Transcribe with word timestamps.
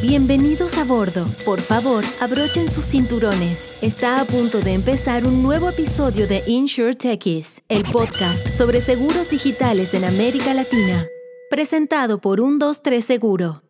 Bienvenidos 0.00 0.78
a 0.78 0.84
bordo. 0.84 1.26
Por 1.44 1.58
favor, 1.58 2.04
abrochen 2.20 2.68
sus 2.68 2.84
cinturones. 2.84 3.82
Está 3.82 4.20
a 4.20 4.24
punto 4.24 4.60
de 4.60 4.74
empezar 4.74 5.26
un 5.26 5.42
nuevo 5.42 5.70
episodio 5.70 6.28
de 6.28 6.40
Insure 6.46 6.94
Techies, 6.94 7.64
el 7.68 7.82
podcast 7.82 8.46
sobre 8.46 8.80
seguros 8.80 9.28
digitales 9.28 9.94
en 9.94 10.04
América 10.04 10.54
Latina. 10.54 11.04
Presentado 11.50 12.20
por 12.20 12.38
123 12.38 13.04
Seguro. 13.04 13.62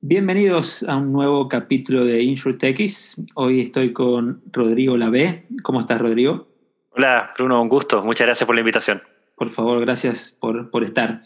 Bienvenidos 0.00 0.82
a 0.84 0.96
un 0.96 1.12
nuevo 1.12 1.46
capítulo 1.46 2.06
de 2.06 2.22
Insure 2.22 2.56
Techies. 2.56 3.20
Hoy 3.34 3.60
estoy 3.60 3.92
con 3.92 4.40
Rodrigo 4.50 4.96
Labé. 4.96 5.44
¿Cómo 5.62 5.80
estás, 5.80 6.00
Rodrigo? 6.00 6.48
Hola, 6.92 7.34
Bruno, 7.36 7.60
un 7.60 7.68
gusto. 7.68 8.02
Muchas 8.02 8.26
gracias 8.26 8.46
por 8.46 8.56
la 8.56 8.62
invitación. 8.62 9.02
Por 9.36 9.50
favor, 9.50 9.78
gracias 9.82 10.38
por, 10.40 10.70
por 10.70 10.84
estar. 10.84 11.20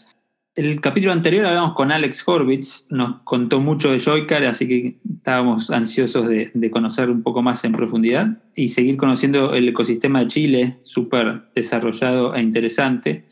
El 0.59 0.81
capítulo 0.81 1.13
anterior 1.13 1.45
hablamos 1.45 1.71
con 1.71 1.89
Alex 1.89 2.27
Horvitz, 2.27 2.87
nos 2.89 3.21
contó 3.21 3.61
mucho 3.61 3.93
de 3.93 3.99
Joycar, 4.01 4.43
así 4.43 4.67
que 4.67 4.97
estábamos 5.09 5.71
ansiosos 5.71 6.27
de, 6.27 6.69
conocer 6.69 7.09
un 7.09 7.23
poco 7.23 7.41
más 7.41 7.63
en 7.63 7.71
profundidad 7.71 8.27
y 8.53 8.67
seguir 8.67 8.97
conociendo 8.97 9.53
el 9.53 9.69
ecosistema 9.69 10.19
de 10.19 10.27
Chile, 10.27 10.75
súper 10.81 11.43
desarrollado 11.55 12.35
e 12.35 12.41
interesante. 12.41 13.23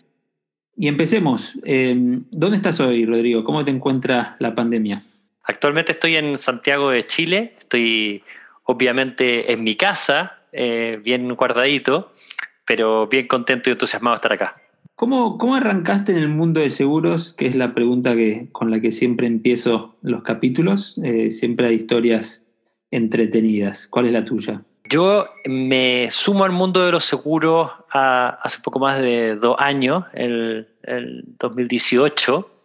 Y 0.77 0.87
empecemos. 0.87 1.59
Em, 1.65 2.23
¿Dónde 2.31 2.55
estás 2.55 2.79
hoy, 2.79 3.05
Rodrigo? 3.05 3.43
¿Cómo 3.43 3.65
te 3.65 3.71
encuentra 3.71 4.37
la 4.39 4.55
pandemia? 4.55 5.03
Actualmente 5.43 5.91
estoy 5.91 6.15
en 6.15 6.37
Santiago 6.37 6.91
de 6.91 7.07
Chile, 7.07 7.55
estoy 7.59 8.23
obviamente 8.63 9.51
en 9.51 9.65
mi 9.65 9.75
casa, 9.75 10.43
eh, 10.53 10.97
bien 11.03 11.27
guardadito, 11.35 12.13
pero 12.65 13.07
bien 13.07 13.27
contento 13.27 13.69
y 13.69 13.73
entusiasmado 13.73 14.15
de 14.15 14.17
estar 14.19 14.31
acá. 14.31 14.66
¿Cómo, 14.97 15.37
¿Cómo, 15.37 15.53
arrancaste 15.53 16.11
en 16.11 16.17
el 16.17 16.29
mundo 16.29 16.59
de 16.59 16.71
seguros? 16.71 17.31
Que 17.31 17.45
es 17.45 17.55
la 17.55 17.75
pregunta 17.75 18.15
que, 18.15 18.49
con 18.51 18.71
la 18.71 18.81
que 18.81 18.91
siempre 18.91 19.27
empiezo 19.27 19.95
los 20.01 20.23
capítulos. 20.23 20.99
Eh, 21.03 21.29
siempre 21.29 21.67
hay 21.67 21.75
historias 21.75 22.47
entretenidas. 22.89 23.87
¿Cuál 23.87 24.07
es 24.07 24.13
la 24.13 24.25
tuya? 24.25 24.63
Yo 24.89 25.27
me 25.45 26.09
sumo 26.09 26.45
al 26.45 26.51
mundo 26.51 26.83
de 26.83 26.91
los 26.91 27.05
seguros 27.05 27.69
hace 27.91 28.59
poco 28.63 28.79
más 28.79 28.97
de 28.97 29.35
dos 29.35 29.55
años, 29.59 30.05
el, 30.15 30.67
el 30.81 31.25
2018, 31.37 32.63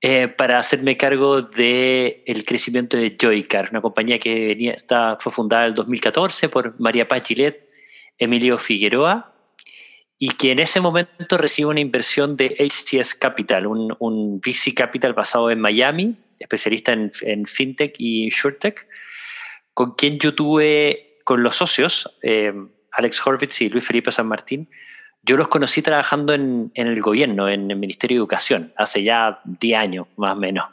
eh, 0.00 0.26
para 0.26 0.58
hacerme 0.58 0.96
cargo 0.96 1.42
del 1.42 2.24
el 2.26 2.44
crecimiento 2.44 2.96
de 2.96 3.16
Joycar, 3.22 3.68
una 3.70 3.82
compañía 3.82 4.18
que 4.18 4.48
venía, 4.48 4.72
está, 4.72 5.16
fue 5.20 5.30
fundada 5.30 5.62
en 5.62 5.68
el 5.68 5.74
2014 5.74 6.48
por 6.48 6.74
María 6.80 7.06
Paz 7.06 7.22
Emilio 8.18 8.58
Figueroa 8.58 9.35
y 10.18 10.30
que 10.30 10.52
en 10.52 10.58
ese 10.58 10.80
momento 10.80 11.36
recibe 11.36 11.68
una 11.68 11.80
inversión 11.80 12.36
de 12.36 12.56
HCS 12.58 13.14
Capital, 13.14 13.66
un, 13.66 13.94
un 13.98 14.40
VC 14.40 14.74
Capital 14.74 15.12
basado 15.12 15.50
en 15.50 15.60
Miami, 15.60 16.16
especialista 16.38 16.92
en, 16.92 17.10
en 17.22 17.46
FinTech 17.46 17.94
y 17.98 18.24
InsurTech, 18.24 18.86
con 19.74 19.94
quien 19.94 20.18
yo 20.18 20.34
tuve, 20.34 21.18
con 21.24 21.42
los 21.42 21.56
socios, 21.56 22.10
eh, 22.22 22.52
Alex 22.92 23.26
Horvitz 23.26 23.60
y 23.60 23.68
Luis 23.68 23.86
Felipe 23.86 24.10
San 24.10 24.26
Martín, 24.26 24.70
yo 25.22 25.36
los 25.36 25.48
conocí 25.48 25.82
trabajando 25.82 26.32
en, 26.32 26.70
en, 26.74 26.86
el 26.86 27.02
gobierno, 27.02 27.48
en 27.48 27.70
el 27.70 27.76
Ministerio 27.76 28.16
de 28.16 28.20
Educación, 28.20 28.72
hace 28.76 29.02
ya 29.02 29.40
10 29.44 29.78
años 29.78 30.06
más 30.16 30.34
o 30.34 30.38
menos. 30.38 30.66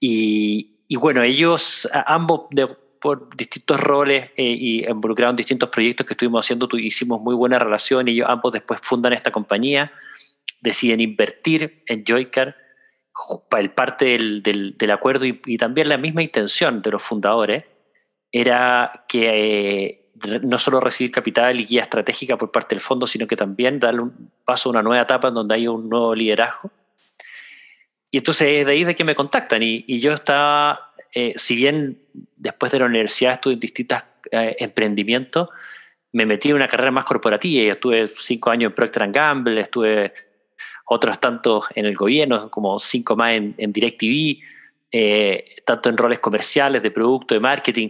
Y, 0.00 0.76
y 0.88 0.96
bueno, 0.96 1.22
ellos, 1.22 1.88
ambos 2.06 2.46
de, 2.50 2.68
por 3.04 3.36
distintos 3.36 3.78
roles 3.78 4.30
eh, 4.34 4.56
y 4.58 4.86
involucrados 4.86 5.34
en 5.34 5.36
distintos 5.36 5.68
proyectos 5.68 6.06
que 6.06 6.14
estuvimos 6.14 6.42
haciendo, 6.42 6.66
hicimos 6.78 7.20
muy 7.20 7.34
buena 7.34 7.58
relación 7.58 8.08
y 8.08 8.12
ellos 8.12 8.26
ambos 8.30 8.50
después 8.50 8.80
fundan 8.82 9.12
esta 9.12 9.30
compañía, 9.30 9.92
deciden 10.62 11.02
invertir 11.02 11.82
en 11.84 12.02
Joycar, 12.08 12.56
el 13.58 13.70
parte 13.72 14.06
del, 14.06 14.42
del, 14.42 14.90
acuerdo 14.90 15.26
y, 15.26 15.58
también 15.58 15.90
la 15.90 15.98
misma 15.98 16.22
intención 16.22 16.80
de 16.80 16.92
los 16.92 17.02
fundadores 17.02 17.64
era 18.32 19.04
que 19.06 19.26
eh, 19.26 20.40
no 20.42 20.58
solo 20.58 20.80
recibir 20.80 21.10
capital 21.12 21.60
y 21.60 21.66
guía 21.66 21.82
estratégica 21.82 22.38
por 22.38 22.52
parte 22.52 22.74
del 22.74 22.80
fondo, 22.80 23.06
sino 23.06 23.26
que 23.26 23.36
también 23.36 23.80
darle 23.80 24.00
un 24.00 24.30
paso 24.46 24.70
a 24.70 24.72
una 24.72 24.82
nueva 24.82 25.02
etapa 25.02 25.28
en 25.28 25.34
donde 25.34 25.56
hay 25.56 25.68
un 25.68 25.90
nuevo 25.90 26.14
liderazgo. 26.14 26.70
Y 28.10 28.16
entonces 28.16 28.48
es 28.48 28.64
de 28.64 28.72
ahí 28.72 28.84
de 28.84 28.96
que 28.96 29.04
me 29.04 29.14
contactan 29.14 29.62
y, 29.62 29.84
y 29.86 30.00
yo 30.00 30.12
estaba 30.12 30.93
eh, 31.14 31.34
si 31.36 31.54
bien 31.54 31.98
después 32.36 32.72
de 32.72 32.80
la 32.80 32.86
universidad 32.86 33.34
estuve 33.34 33.54
en 33.54 33.60
distintos 33.60 34.02
eh, 34.32 34.56
emprendimientos, 34.58 35.48
me 36.12 36.26
metí 36.26 36.50
en 36.50 36.56
una 36.56 36.68
carrera 36.68 36.90
más 36.90 37.04
corporativa 37.04 37.62
y 37.62 37.68
estuve 37.68 38.06
cinco 38.06 38.50
años 38.50 38.70
en 38.70 38.74
Procter 38.74 39.10
Gamble, 39.10 39.60
estuve 39.60 40.12
otros 40.86 41.20
tantos 41.20 41.66
en 41.74 41.86
el 41.86 41.94
gobierno, 41.94 42.50
como 42.50 42.78
cinco 42.78 43.16
más 43.16 43.32
en, 43.32 43.72
DirecTV, 43.72 44.38
eh, 44.92 45.56
tanto 45.64 45.88
en 45.88 45.96
roles 45.96 46.18
comerciales, 46.18 46.82
de 46.82 46.90
producto, 46.90 47.34
de 47.34 47.40
marketing. 47.40 47.88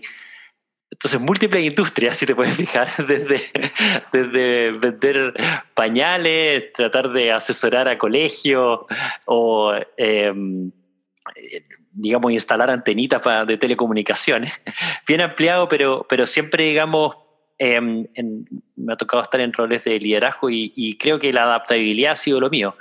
Entonces, 0.91 1.21
múltiples 1.21 1.65
industrias, 1.65 2.17
si 2.19 2.27
te 2.27 2.35
puedes 2.35 2.57
fijar, 2.57 2.89
desde, 3.09 3.41
desde 4.13 4.71
vender 4.71 5.35
pañales, 5.75 6.73
tratar 6.73 7.11
de 7.11 7.33
asesorar 7.33 7.89
a 7.89 7.99
colegios 7.99 8.81
o 9.27 9.75
em, 9.97 10.71
digamos, 11.95 12.33
instalar 12.33 12.71
antenitas 12.71 13.23
para, 13.23 13.45
de 13.45 13.57
telecomunicaciones. 13.57 14.61
Bien 15.07 15.21
ampliado, 15.21 15.69
pero, 15.69 16.07
pero 16.09 16.27
siempre, 16.27 16.65
digamos, 16.65 17.17
em, 17.59 18.07
me 18.77 18.93
ha 18.93 18.97
tocado 18.97 19.23
estar 19.23 19.41
en 19.41 19.53
roles 19.53 19.85
de 19.85 19.99
liderazgo 20.01 20.51
y, 20.51 20.97
creo 20.99 21.19
que 21.19 21.33
la 21.33 21.45
adaptabilidad 21.45 22.13
ha 22.13 22.17
sido 22.17 22.41
lo 22.41 22.51
mío. 22.51 22.77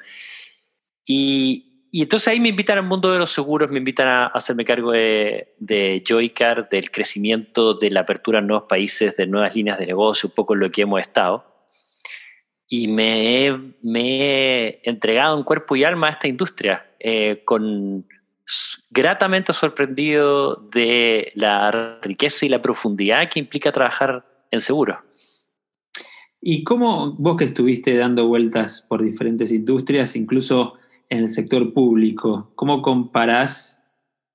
Y, 1.05 1.69
entonces 1.91 2.27
ahí 2.27 2.39
me 2.39 2.49
invitan 2.49 2.79
al 2.79 2.85
mundo 2.85 3.11
de 3.11 3.19
los 3.19 3.31
seguros, 3.31 3.69
me 3.69 3.77
invitan 3.77 4.07
a, 4.07 4.25
hacerme 4.27 4.65
cargo 4.65 4.91
de, 4.91 5.53
de, 5.59 6.03
Joycar, 6.07 6.67
del 6.69 6.89
crecimiento, 6.89 7.75
de 7.75 7.91
la 7.91 7.99
apertura 8.01 8.39
en 8.39 8.47
nuevos 8.47 8.67
países, 8.67 9.15
de 9.15 9.27
nuevas 9.27 9.55
líneas 9.55 9.77
de 9.77 9.85
negocio, 9.85 10.27
un 10.29 10.33
poco 10.33 10.55
en 10.55 10.61
lo 10.61 10.71
que 10.71 10.81
hemos 10.81 11.01
estado. 11.01 11.45
Y 12.67 12.87
me 12.87 13.75
me 13.83 14.21
he 14.21 14.81
entregado 14.89 15.37
en 15.37 15.43
cuerpo 15.43 15.75
y 15.75 15.83
alma 15.83 16.07
a 16.07 16.11
esta 16.11 16.27
industria, 16.27 16.87
eh, 16.99 17.43
con, 17.45 18.07
gratamente 18.89 19.53
sorprendido 19.53 20.55
de 20.55 21.31
la 21.35 21.99
riqueza 22.01 22.45
y 22.45 22.49
la 22.49 22.61
profundidad 22.61 23.29
que 23.29 23.39
implica 23.39 23.71
trabajar 23.71 24.25
en 24.51 24.61
seguro. 24.61 24.99
¿Y 26.41 26.63
cómo 26.63 27.13
vos 27.13 27.37
que 27.37 27.45
estuviste 27.45 27.95
dando 27.95 28.27
vueltas 28.27 28.85
por 28.87 29.01
diferentes 29.01 29.51
industrias, 29.51 30.15
incluso 30.15 30.73
en 31.09 31.19
el 31.19 31.29
sector 31.29 31.73
público, 31.73 32.51
cómo 32.55 32.81
comparás 32.81 33.81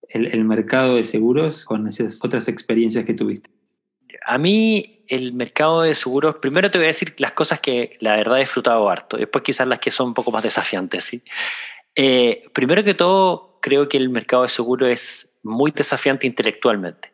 el, 0.08 0.26
el 0.26 0.44
mercado 0.44 0.96
de 0.96 1.04
seguros 1.04 1.66
con 1.66 1.86
esas 1.86 2.24
otras 2.24 2.48
experiencias 2.48 3.04
que 3.04 3.14
tuviste? 3.14 3.50
A 4.26 4.38
mí 4.38 5.04
el 5.08 5.32
mercado 5.32 5.82
de 5.82 5.94
seguros, 5.94 6.36
primero 6.36 6.70
te 6.70 6.78
voy 6.78 6.86
a 6.86 6.88
decir 6.88 7.14
las 7.18 7.32
cosas 7.32 7.60
que 7.60 7.96
la 8.00 8.16
verdad 8.16 8.38
he 8.38 8.40
disfrutado 8.40 8.88
harto, 8.88 9.16
después 9.16 9.42
quizás 9.42 9.66
las 9.66 9.78
que 9.78 9.90
son 9.90 10.08
un 10.08 10.14
poco 10.14 10.30
más 10.30 10.42
desafiantes. 10.42 11.04
¿sí? 11.04 11.22
Eh, 11.94 12.44
primero 12.52 12.84
que 12.84 12.94
todo, 12.94 13.47
creo 13.60 13.88
que 13.88 13.96
el 13.96 14.08
mercado 14.08 14.42
de 14.42 14.48
seguro 14.48 14.86
es 14.86 15.32
muy 15.42 15.70
desafiante 15.70 16.26
intelectualmente. 16.26 17.12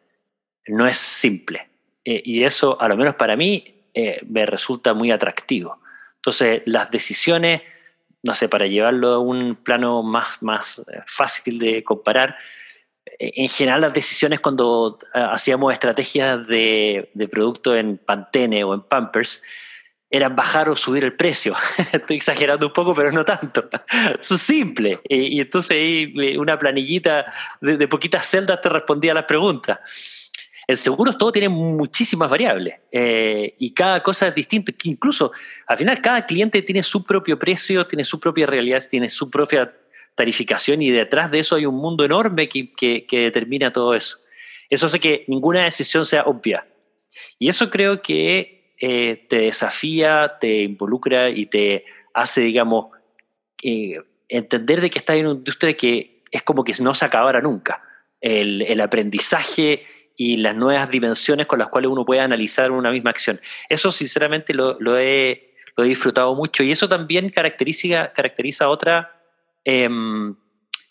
No 0.66 0.86
es 0.86 0.96
simple. 0.96 1.68
Eh, 2.04 2.22
y 2.24 2.44
eso, 2.44 2.80
a 2.80 2.88
lo 2.88 2.96
menos 2.96 3.14
para 3.14 3.36
mí, 3.36 3.82
eh, 3.94 4.20
me 4.28 4.46
resulta 4.46 4.94
muy 4.94 5.10
atractivo. 5.10 5.78
Entonces, 6.16 6.62
las 6.66 6.90
decisiones, 6.90 7.62
no 8.22 8.34
sé, 8.34 8.48
para 8.48 8.66
llevarlo 8.66 9.08
a 9.08 9.18
un 9.18 9.56
plano 9.56 10.02
más, 10.02 10.42
más 10.42 10.78
eh, 10.78 11.00
fácil 11.06 11.58
de 11.58 11.84
comparar, 11.84 12.36
en 13.18 13.48
general 13.48 13.82
las 13.82 13.92
decisiones 13.92 14.40
cuando 14.40 14.98
hacíamos 15.12 15.72
estrategias 15.74 16.46
de, 16.48 17.10
de 17.12 17.28
producto 17.28 17.76
en 17.76 17.98
Pantene 17.98 18.64
o 18.64 18.72
en 18.72 18.80
Pampers, 18.80 19.42
eran 20.16 20.36
bajar 20.36 20.68
o 20.68 20.76
subir 20.76 21.02
el 21.02 21.14
precio. 21.14 21.56
Estoy 21.92 22.16
exagerando 22.16 22.68
un 22.68 22.72
poco, 22.72 22.94
pero 22.94 23.10
no 23.10 23.24
tanto. 23.24 23.68
Eso 24.20 24.36
es 24.36 24.40
simple. 24.42 25.00
Y, 25.08 25.40
entonces 25.40 25.72
ahí 25.72 26.36
una 26.36 26.56
planillita 26.56 27.24
de, 27.60 27.88
poquitas 27.88 28.24
celdas 28.24 28.60
te 28.60 28.68
respondía 28.68 29.10
a 29.10 29.16
las 29.16 29.24
preguntas. 29.24 29.80
En 30.68 30.76
seguros 30.76 31.18
todo 31.18 31.32
tiene 31.32 31.48
muchísimas 31.48 32.30
variables 32.30 32.76
eh, 32.90 33.54
y 33.58 33.74
cada 33.74 34.04
cosa 34.04 34.28
es 34.28 34.34
distinta. 34.36 34.72
Incluso 34.84 35.32
al 35.66 35.78
final 35.78 36.00
cada 36.00 36.24
cliente 36.24 36.62
tiene 36.62 36.84
su 36.84 37.04
propio 37.04 37.36
precio, 37.36 37.84
tiene 37.84 38.04
su 38.04 38.20
propia 38.20 38.46
realidad, 38.46 38.82
tiene 38.88 39.08
su 39.08 39.28
propia 39.28 39.74
tarificación 40.14 40.80
y 40.80 40.92
detrás 40.92 41.32
de 41.32 41.40
eso 41.40 41.56
hay 41.56 41.66
un 41.66 41.74
mundo 41.74 42.04
enorme 42.04 42.48
que, 42.48 42.72
que, 42.72 43.04
que 43.04 43.18
determina 43.18 43.72
todo 43.72 43.94
eso. 43.94 44.18
Eso 44.70 44.86
hace 44.86 45.00
que 45.00 45.24
ninguna 45.26 45.64
decisión 45.64 46.06
sea 46.06 46.22
obvia. 46.22 46.66
Y 47.38 47.48
eso 47.48 47.68
creo 47.68 48.00
que 48.00 48.53
eh, 48.80 49.26
te 49.28 49.38
desafía, 49.38 50.36
te 50.40 50.62
involucra 50.62 51.30
y 51.30 51.46
te 51.46 51.84
hace, 52.12 52.40
digamos, 52.40 52.86
eh, 53.62 54.00
entender 54.28 54.80
de 54.80 54.90
que 54.90 54.98
estás 54.98 55.16
en 55.16 55.26
una 55.26 55.36
industria 55.36 55.74
que 55.74 56.22
es 56.30 56.42
como 56.42 56.64
que 56.64 56.74
no 56.80 56.94
se 56.94 57.04
acabara 57.04 57.40
nunca. 57.40 57.82
El, 58.20 58.80
aprendizaje 58.80 59.82
y 60.16 60.38
las 60.38 60.56
nuevas 60.56 60.90
dimensiones 60.90 61.46
con 61.46 61.58
las 61.58 61.68
cuales 61.68 61.90
uno 61.90 62.04
puede 62.04 62.20
analizar 62.20 62.70
una 62.70 62.90
misma 62.90 63.10
acción. 63.10 63.40
Eso 63.68 63.92
sinceramente 63.92 64.54
lo, 64.54 64.98
he, 64.98 65.52
disfrutado 65.76 66.34
mucho 66.34 66.62
y 66.62 66.72
eso 66.72 66.88
también 66.88 67.28
caracteriza, 67.28 68.12
caracteriza 68.12 68.68
otra, 68.68 69.20
em, 69.64 70.34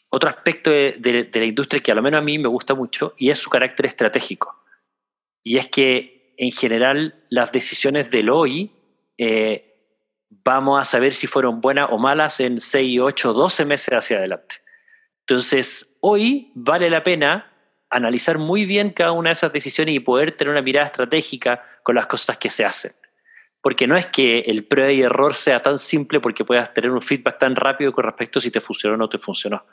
otro 0.09 0.29
aspecto 0.29 0.69
de, 0.69 1.29
la 1.33 1.45
industria 1.45 1.81
que 1.81 1.91
a 1.91 1.95
lo 1.95 2.03
menos 2.03 2.19
a 2.19 2.23
mí 2.23 2.37
me 2.37 2.47
gusta 2.47 2.75
mucho 2.75 3.15
y 3.17 3.31
es 3.31 3.39
su 3.39 3.49
carácter 3.49 3.87
estratégico. 3.87 4.55
Y 5.43 5.57
es 5.57 5.67
que 5.67 6.12
en 6.37 6.51
general 6.51 7.15
las 7.29 7.51
decisiones 7.51 8.09
del 8.11 8.29
hoy 8.29 8.71
eh, 9.17 9.73
vamos 10.43 10.81
a 10.81 10.85
saber 10.85 11.13
si 11.13 11.27
fueron 11.27 11.61
buenas 11.61 11.87
o 11.91 11.97
malas 11.97 12.39
en 12.39 12.59
6, 12.59 12.99
8, 13.01 13.33
12 13.33 13.65
meses 13.65 13.93
hacia 13.93 14.17
adelante. 14.17 14.55
Entonces, 15.21 15.89
hoy 16.01 16.51
vale 16.55 16.89
la 16.89 17.03
pena 17.03 17.51
analizar 17.89 18.39
muy 18.39 18.65
bien 18.65 18.89
cada 18.89 19.11
una 19.11 19.29
de 19.29 19.33
esas 19.33 19.53
decisiones 19.53 19.95
y 19.95 19.99
poder 19.99 20.35
tener 20.35 20.51
una 20.51 20.61
mirada 20.61 20.87
estratégica 20.87 21.63
con 21.83 21.95
las 21.95 22.07
cosas 22.07 22.37
que 22.37 22.49
se 22.49 22.65
hacen. 22.65 22.93
Porque 23.61 23.87
no 23.87 23.95
es 23.95 24.07
que 24.07 24.39
el 24.39 24.65
prueba 24.65 24.91
y 24.91 25.01
error 25.01 25.35
sea 25.35 25.61
tan 25.61 25.79
simple 25.79 26.19
porque 26.19 26.43
puedas 26.43 26.73
tener 26.73 26.91
un 26.91 27.01
feedback 27.01 27.39
tan 27.39 27.55
rápido 27.55 27.93
con 27.93 28.03
respecto 28.03 28.39
a 28.39 28.41
si 28.41 28.51
te 28.51 28.59
funcionó 28.59 28.95
o 28.95 28.97
no 28.97 29.07
te 29.07 29.19
funcionó, 29.19 29.65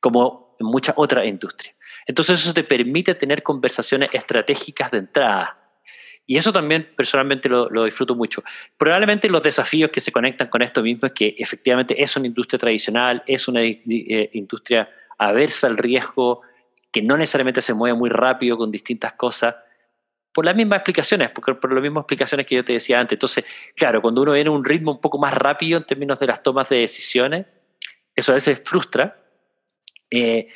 como 0.00 0.56
en 0.60 0.66
muchas 0.66 0.94
otras 0.98 1.24
industrias. 1.26 1.74
Entonces 2.06 2.40
eso 2.40 2.52
te 2.52 2.64
permite 2.64 3.14
tener 3.14 3.42
conversaciones 3.42 4.10
estratégicas 4.12 4.90
de 4.90 4.98
entrada. 4.98 5.63
Y 6.26 6.38
eso 6.38 6.52
también 6.52 6.88
personalmente 6.96 7.48
lo, 7.48 7.84
disfruto 7.84 8.14
mucho. 8.14 8.42
Probablemente 8.78 9.28
los 9.28 9.42
desafíos 9.42 9.90
que 9.90 10.00
se 10.00 10.10
conectan 10.10 10.48
con 10.48 10.62
esto 10.62 10.82
mismo 10.82 11.06
es 11.06 11.12
que 11.12 11.34
efectivamente 11.38 12.02
es 12.02 12.16
una 12.16 12.26
industria 12.26 12.58
tradicional, 12.58 13.22
es 13.26 13.46
una 13.46 13.62
eh, 13.62 14.30
industria 14.32 14.88
aversa 15.18 15.66
al 15.66 15.76
riesgo, 15.76 16.40
que 16.90 17.02
no 17.02 17.16
necesariamente 17.16 17.60
se 17.60 17.74
mueve 17.74 17.96
muy 17.96 18.08
rápido 18.08 18.56
con 18.56 18.70
distintas 18.70 19.12
cosas, 19.14 19.54
por 20.32 20.44
las 20.44 20.56
mismas 20.56 20.78
explicaciones, 20.78 21.30
porque 21.30 21.54
por 21.54 21.72
las 21.72 21.82
mismas 21.82 22.02
explicaciones 22.02 22.46
que 22.46 22.56
yo 22.56 22.64
te 22.64 22.72
decía 22.72 22.98
antes. 22.98 23.16
Entonces, 23.16 23.44
claro, 23.76 24.02
cuando 24.02 24.22
uno 24.22 24.32
viene 24.32 24.48
a 24.48 24.52
un 24.52 24.64
ritmo 24.64 24.92
un 24.92 25.00
poco 25.00 25.18
más 25.18 25.32
rápido 25.32 25.78
en 25.78 25.84
términos 25.84 26.18
de 26.18 26.26
las 26.26 26.42
tomas 26.42 26.68
de 26.68 26.78
decisiones, 26.78 27.46
eso 28.16 28.32
a 28.32 28.34
veces 28.34 28.60
frustra. 28.64 29.16
Eh, 30.10 30.48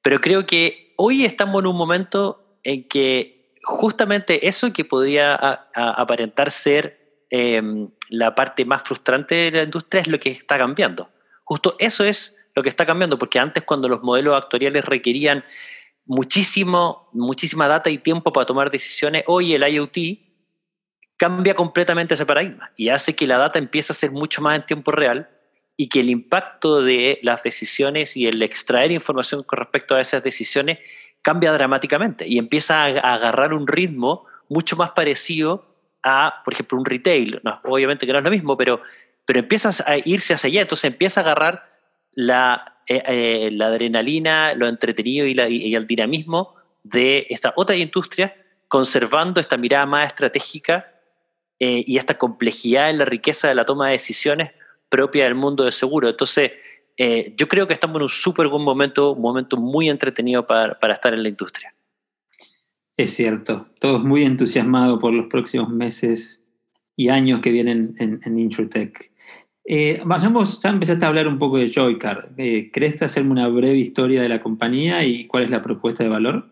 pero 0.00 0.20
creo 0.20 0.46
que 0.46 0.94
hoy 0.96 1.26
estamos 1.26 1.60
en 1.60 1.66
un 1.66 1.76
momento 1.76 2.58
en 2.62 2.88
que 2.88 3.37
justamente 3.68 4.48
eso 4.48 4.72
que 4.72 4.86
podría 4.86 5.34
aparentar 5.74 6.50
ser 6.50 7.26
em, 7.28 7.90
la 8.08 8.34
parte 8.34 8.64
más 8.64 8.82
frustrante 8.82 9.34
de 9.34 9.50
la 9.50 9.62
industria 9.64 10.00
es 10.00 10.08
lo 10.08 10.18
que 10.18 10.30
está 10.30 10.56
cambiando. 10.56 11.10
Justo 11.44 11.76
eso 11.78 12.02
es 12.02 12.34
lo 12.54 12.62
que 12.62 12.70
está 12.70 12.86
cambiando, 12.86 13.18
porque 13.18 13.38
antes 13.38 13.64
cuando 13.64 13.86
los 13.86 14.02
modelos 14.02 14.34
actuariales 14.34 14.86
requerían 14.86 15.44
muchísimo, 16.06 17.10
muchísima 17.12 17.68
data 17.68 17.90
y 17.90 17.98
tiempo 17.98 18.32
para 18.32 18.46
tomar 18.46 18.70
decisiones, 18.70 19.24
hoy 19.26 19.52
el 19.52 19.62
IoT 19.62 19.98
cambia 21.18 21.54
completamente 21.54 22.14
ese 22.14 22.24
paradigma 22.24 22.72
y 22.74 22.88
hace 22.88 23.14
que 23.14 23.26
la 23.26 23.36
data 23.36 23.58
empiece 23.58 23.92
a 23.92 23.96
ser 23.96 24.12
mucho 24.12 24.40
más 24.40 24.56
en 24.56 24.64
tiempo 24.64 24.92
real 24.92 25.28
y 25.76 25.90
que 25.90 26.00
el 26.00 26.08
impacto 26.08 26.80
de 26.80 27.18
las 27.22 27.42
decisiones 27.42 28.16
y 28.16 28.26
el 28.26 28.42
extraer 28.42 28.92
información 28.92 29.42
con 29.42 29.58
respecto 29.58 29.94
a 29.94 30.00
esas 30.00 30.22
decisiones 30.22 30.78
cambia 31.22 31.52
dramáticamente 31.52 32.26
y 32.26 32.38
empieza 32.38 32.84
a, 32.84 33.14
agarrar 33.14 33.52
un 33.52 33.66
ritmo 33.66 34.24
mucho 34.48 34.76
más 34.76 34.90
parecido 34.90 35.66
a, 36.02 36.42
por 36.44 36.54
ejemplo, 36.54 36.78
un 36.78 36.84
retail. 36.84 37.40
obviamente 37.64 38.06
que 38.06 38.12
no 38.12 38.18
es 38.18 38.24
lo 38.24 38.30
mismo, 38.30 38.56
pero, 38.56 38.80
pero 39.24 39.38
empieza 39.38 39.70
a 39.86 39.96
irse 40.04 40.34
hacia 40.34 40.48
allá, 40.48 40.62
entonces 40.62 40.84
empieza 40.84 41.20
a 41.20 41.24
agarrar 41.24 41.68
la 42.12 42.78
eh, 42.90 43.02
eh, 43.06 43.50
la 43.52 43.66
adrenalina, 43.66 44.54
lo 44.54 44.66
entretenido 44.66 45.26
y, 45.26 45.74
el 45.74 45.86
dinamismo 45.86 46.54
de 46.82 47.26
esta 47.28 47.52
otra 47.54 47.76
industria, 47.76 48.34
conservando 48.66 49.40
esta 49.40 49.58
mirada 49.58 49.84
más 49.84 50.06
estratégica 50.06 50.90
eh, 51.60 51.84
y 51.86 51.98
esta 51.98 52.16
complejidad 52.16 52.88
en 52.88 52.96
la 52.96 53.04
riqueza 53.04 53.46
de 53.48 53.54
la 53.54 53.66
toma 53.66 53.88
de 53.88 53.92
decisiones 53.92 54.52
propia 54.88 55.24
del 55.24 55.34
mundo 55.34 55.64
de 55.64 55.72
seguro. 55.72 56.08
Entonces, 56.08 56.52
yo 56.98 57.46
creo 57.46 57.66
que 57.66 57.74
estamos 57.74 57.96
en 57.96 58.02
un 58.02 58.08
súper 58.08 58.48
buen 58.48 58.62
momento, 58.62 59.12
un 59.12 59.22
momento 59.22 59.56
muy 59.56 59.88
entretenido 59.88 60.46
para, 60.46 60.76
estar 60.92 61.14
en 61.14 61.22
la 61.22 61.28
industria. 61.28 61.74
Es 62.96 63.14
cierto, 63.14 63.68
todos 63.78 64.02
muy 64.02 64.24
entusiasmados 64.24 64.98
por 64.98 65.12
los 65.12 65.26
próximos 65.26 65.68
meses 65.68 66.42
y 66.96 67.10
años 67.10 67.40
que 67.40 67.52
vienen 67.52 67.94
en, 67.98 68.20
en. 68.24 68.92
Eh, 69.70 70.00
vayamos, 70.04 70.60
ya 70.60 70.70
empezaste 70.70 71.04
a 71.04 71.08
hablar 71.08 71.28
un 71.28 71.38
poco 71.38 71.58
de 71.58 71.70
Joycard. 71.70 72.30
Eh, 72.38 72.70
¿Crees 72.72 73.02
hacerme 73.02 73.30
una 73.30 73.48
breve 73.48 73.76
historia 73.76 74.22
de 74.22 74.28
la 74.28 74.40
compañía 74.40 75.04
y 75.04 75.26
cuál 75.26 75.44
es 75.44 75.50
la 75.50 75.62
propuesta 75.62 76.02
de 76.02 76.10
valor? 76.10 76.48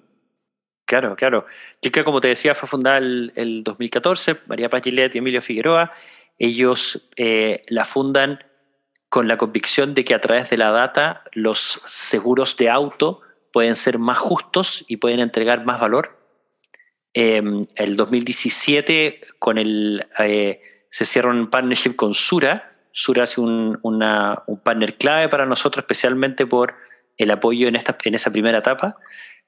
Claro, 0.84 1.16
claro. 1.16 1.46
Joycard, 1.82 2.04
como 2.04 2.20
te 2.20 2.28
decía, 2.28 2.54
fue 2.54 2.68
fundada 2.68 2.98
el, 2.98 3.32
el 3.34 3.64
2014, 3.64 4.36
María 4.46 4.70
Paz 4.70 4.82
y 4.84 5.18
Emilio 5.18 5.42
Figueroa. 5.42 5.92
Ellos 6.38 7.08
eh, 7.16 7.64
la 7.68 7.84
fundan 7.84 8.38
con 9.16 9.28
la 9.28 9.38
convicción 9.38 9.94
de 9.94 10.04
que 10.04 10.12
a 10.12 10.20
través 10.20 10.50
de 10.50 10.58
la 10.58 10.72
data 10.72 11.24
los 11.32 11.80
seguros 11.86 12.58
de 12.58 12.68
auto 12.68 13.22
pueden 13.50 13.74
ser 13.74 13.98
más 13.98 14.18
justos 14.18 14.84
y 14.88 14.98
pueden 14.98 15.20
entregar 15.20 15.64
más 15.64 15.80
valor. 15.80 16.20
Em, 17.14 17.62
el 17.76 17.96
2017 17.96 19.22
con 19.38 19.56
el, 19.56 20.06
eh, 20.18 20.60
se 20.90 21.06
cierra 21.06 21.30
un 21.30 21.48
partnership 21.48 21.96
con 21.96 22.12
Sura, 22.12 22.76
Sura 22.92 23.22
hace 23.22 23.40
un, 23.40 23.80
partner 24.62 24.98
clave 24.98 25.30
para 25.30 25.46
nosotros, 25.46 25.84
especialmente 25.84 26.44
por 26.44 26.74
el 27.16 27.30
apoyo 27.30 27.68
en, 27.68 27.76
esta, 27.76 27.96
en 28.04 28.14
esa 28.16 28.30
primera 28.30 28.58
etapa. 28.58 28.96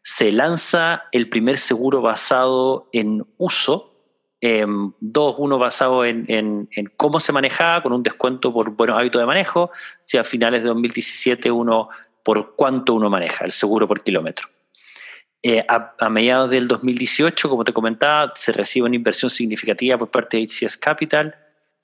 Se 0.03 0.33
lanza 0.33 1.09
el 1.13 1.29
primer 1.29 1.59
seguro 1.59 2.01
basado 2.01 2.89
en 2.95 3.27
uso, 3.37 3.98
em, 4.41 4.93
dos, 5.01 5.37
uno 5.39 5.59
basado 5.59 6.05
en, 6.05 6.69
cómo 6.97 7.21
se 7.21 7.33
manejaba, 7.33 7.83
con 7.83 7.93
un 7.93 8.03
descuento 8.03 8.53
por 8.53 8.71
buenos 8.71 8.99
hábitos 8.99 9.21
de 9.21 9.27
manejo, 9.27 9.71
si 10.03 10.17
a 10.17 10.25
finales 10.25 10.63
de 10.63 10.69
2017 10.69 11.51
uno 11.51 11.89
por 12.23 12.55
cuánto 12.55 12.95
uno 12.95 13.11
maneja, 13.11 13.45
el 13.45 13.53
seguro 13.53 13.89
por 13.89 14.03
kilómetro. 14.03 14.49
Eh, 15.43 15.65
a, 15.69 16.09
mediados 16.11 16.51
del 16.51 16.67
2018, 16.67 17.49
como 17.49 17.65
te 17.65 17.73
comentaba, 17.73 18.33
se 18.35 18.53
recibe 18.53 18.87
una 18.87 18.97
inversión 18.97 19.31
significativa 19.31 19.97
por 19.97 20.11
parte 20.11 20.37
de 20.37 20.47
HCS 20.47 20.77
Capital, 20.77 21.37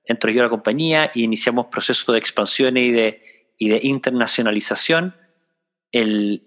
entro 0.05 0.31
yo 0.31 0.41
a 0.41 0.45
la 0.45 0.51
compañía 0.51 1.11
y 1.15 1.23
iniciamos 1.23 1.67
procesos 1.67 2.13
de 2.13 2.19
expansión 2.19 2.77
y 2.77 2.91
de, 2.91 3.21
internacionalización. 3.59 5.15
Eh, 5.93 6.41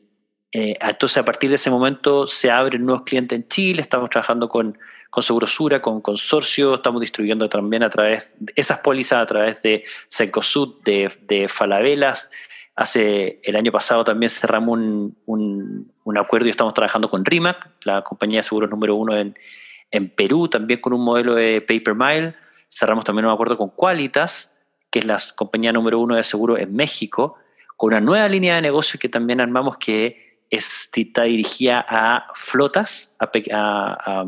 entonces, 0.52 1.18
a 1.18 1.26
partir 1.26 1.50
de 1.50 1.56
ese 1.56 1.70
momento 1.70 2.28
se 2.28 2.52
abren 2.52 2.86
nuevos 2.86 3.04
clientes 3.04 3.38
en 3.38 3.48
Chile, 3.48 3.82
estamos 3.82 4.10
trabajando 4.10 4.50
con, 4.50 4.78
con 5.10 5.24
Segurosura, 5.24 5.82
con 5.82 6.02
Consorcio, 6.02 6.76
estamos 6.76 7.02
distribuyendo 7.02 7.50
también 7.50 7.84
a 7.84 7.90
través 7.90 8.34
de 8.40 8.54
esas 8.56 8.80
pólizas 8.80 9.20
a 9.20 9.26
través 9.26 9.62
de 9.62 9.84
Sencosud, 10.10 10.82
de, 10.84 11.12
de 11.22 11.48
Falabelas. 11.48 12.30
Hace 12.76 13.40
el 13.44 13.56
año 13.56 13.72
pasado 13.72 14.04
también 14.04 14.30
cerramos 14.30 14.78
un, 14.78 15.18
un, 15.26 15.92
un, 16.04 16.18
acuerdo 16.18 16.48
y 16.48 16.52
estamos 16.52 16.74
trabajando 16.74 17.10
con 17.10 17.26
RIMAC, 17.26 17.86
la 17.86 18.04
compañía 18.04 18.40
de 18.40 18.44
seguros 18.44 18.70
número 18.70 18.96
uno 18.96 19.18
en, 19.18 19.36
en 19.92 20.10
Perú, 20.10 20.48
también 20.48 20.80
con 20.80 20.94
un 20.94 21.04
modelo 21.04 21.34
de 21.34 21.62
Paper 21.62 21.96
Mile 21.96 22.36
Cerramos 22.70 23.06
también 23.06 23.26
un 23.26 23.32
acuerdo 23.32 23.58
con 23.58 23.70
Qualitas, 23.70 24.54
que 24.90 25.00
es 25.00 25.06
la 25.06 25.18
compañía 25.36 25.72
número 25.72 26.00
uno 26.00 26.16
de 26.16 26.24
seguro 26.24 26.58
en 26.58 26.76
México, 26.76 27.38
con 27.76 27.90
una 27.90 28.02
nueva 28.02 28.28
línea 28.28 28.56
de 28.56 28.62
negocio 28.62 29.00
que 29.00 29.10
también 29.10 29.40
armamos 29.40 29.78
que 29.78 30.27
está 30.50 31.24
dirigida 31.24 31.86
a 31.88 32.28
flotas, 32.36 33.16
a, 33.20 34.26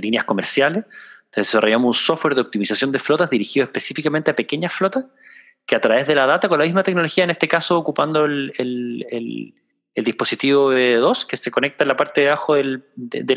líneas 0.00 0.24
comerciales. 0.24 0.84
Entonces 1.26 1.52
desarrollamos 1.52 1.98
un 1.98 2.04
software 2.04 2.34
de 2.34 2.40
optimización 2.40 2.90
de 2.92 2.98
flotas 2.98 3.30
dirigido 3.30 3.64
específicamente 3.64 4.30
a 4.30 4.36
pequeñas 4.36 4.72
flotas, 4.72 5.04
que 5.66 5.76
a 5.76 5.80
través 5.80 6.06
de 6.06 6.14
la 6.14 6.26
data, 6.26 6.48
con 6.48 6.58
la 6.58 6.64
misma 6.64 6.82
tecnología, 6.82 7.24
en 7.24 7.30
este 7.30 7.48
caso 7.48 7.76
ocupando 7.76 8.24
el, 8.24 8.52
el, 8.56 9.54
dispositivo 10.04 10.72
B2, 10.72 11.26
que 11.26 11.36
se 11.36 11.50
conecta 11.50 11.82
en 11.84 11.88
la 11.88 11.96
parte 11.96 12.20
de 12.20 12.28
abajo 12.28 12.54
del, 12.54 12.84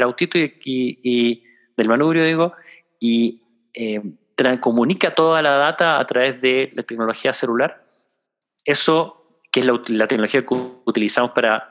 autito 0.02 0.38
y, 0.38 1.44
del 1.76 1.88
manubrio, 1.90 2.24
digo, 2.24 2.54
y 3.00 3.42
eh, 3.74 4.00
comunica 4.60 5.14
toda 5.16 5.42
la 5.42 5.58
data 5.58 6.00
a 6.00 6.06
través 6.06 6.42
de 6.42 6.70
la 6.74 6.84
tecnología 6.84 7.34
celular. 7.34 7.84
Eso, 8.66 9.28
que 9.52 9.62
es 9.62 9.66
la, 9.66 10.08
tecnología 10.08 10.46
que 10.46 10.56
utilizamos 10.86 11.32
para, 11.32 11.71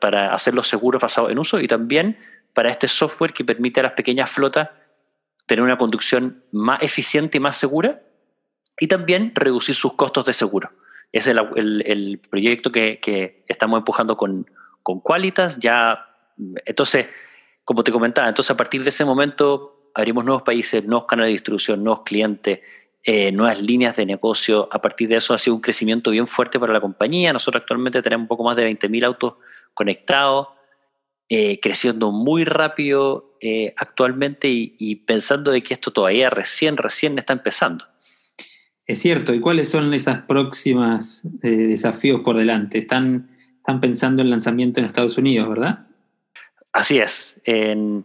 para 0.00 0.34
hacer 0.34 0.54
los 0.54 0.68
seguros 0.68 1.00
basados 1.00 1.30
en 1.30 1.38
uso 1.38 1.60
y 1.60 1.68
también 1.68 2.18
para 2.54 2.68
este 2.68 2.88
software 2.88 3.32
que 3.32 3.44
permite 3.44 3.80
a 3.80 3.84
las 3.84 3.92
pequeñas 3.92 4.30
flotas 4.30 4.70
tener 5.46 5.62
una 5.62 5.78
conducción 5.78 6.44
más 6.52 6.82
eficiente 6.82 7.38
y 7.38 7.40
más 7.40 7.56
segura 7.56 8.02
y 8.78 8.88
también 8.88 9.32
reducir 9.34 9.74
sus 9.74 9.94
costos 9.94 10.24
de 10.24 10.32
seguro. 10.32 10.70
Es 11.12 11.26
el, 11.26 12.20
proyecto 12.30 12.72
que, 12.72 13.44
estamos 13.46 13.78
empujando 13.78 14.16
con, 14.16 14.50
con 14.82 15.00
Qualitas. 15.00 15.58
Ya, 15.58 16.08
entonces, 16.64 17.08
como 17.64 17.84
te 17.84 17.92
comentaba, 17.92 18.28
entonces 18.28 18.50
a 18.50 18.56
partir 18.56 18.82
de 18.82 18.88
ese 18.88 19.04
momento 19.04 19.90
abrimos 19.94 20.24
nuevos 20.24 20.42
países, 20.42 20.84
nuevos 20.84 21.06
canales 21.06 21.28
de 21.28 21.32
distribución, 21.32 21.84
nuevos 21.84 22.02
clientes, 22.04 22.60
eh, 23.04 23.32
nuevas 23.32 23.60
líneas 23.60 23.96
de 23.96 24.06
negocio. 24.06 24.68
A 24.70 24.80
partir 24.80 25.08
de 25.08 25.16
eso 25.16 25.34
ha 25.34 25.38
sido 25.38 25.56
un 25.56 25.60
crecimiento 25.60 26.12
bien 26.12 26.28
fuerte 26.28 26.60
para 26.60 26.72
la 26.72 26.80
compañía. 26.80 27.32
Nosotros 27.32 27.62
actualmente 27.62 28.00
tenemos 28.00 28.24
un 28.24 28.28
poco 28.28 28.44
más 28.44 28.54
de 28.56 28.70
20.000 28.70 29.04
autos 29.04 29.34
conectados, 29.74 30.48
eh, 31.28 31.58
creciendo 31.60 32.12
muy 32.12 32.44
rápido 32.44 33.36
eh, 33.40 33.74
actualmente 33.76 34.48
y, 34.48 34.96
pensando 35.04 35.50
de 35.50 35.64
que 35.64 35.74
esto 35.74 35.90
todavía 35.90 36.30
recién, 36.30 36.76
recién 36.76 37.18
está 37.18 37.32
empezando. 37.32 37.86
Es 38.86 39.00
cierto. 39.00 39.34
¿Y 39.34 39.40
cuáles 39.40 39.68
son 39.68 39.92
esas 39.94 40.22
próximas 40.22 41.28
desafíos 41.42 42.20
por 42.20 42.36
delante? 42.36 42.78
¿Están 42.78 43.30
están 43.56 43.80
pensando 43.80 44.22
en 44.22 44.30
lanzamiento 44.30 44.80
en 44.80 44.86
Estados 44.86 45.18
Unidos, 45.18 45.48
¿verdad? 45.48 45.86
Así 46.72 46.98
es. 46.98 47.40
En, 47.44 48.04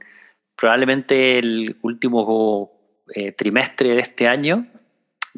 probablemente 0.55 1.39
el 1.39 1.77
último 1.81 2.71
trimestre 3.35 3.95
de 3.95 4.01
este 4.01 4.27
año 4.27 4.67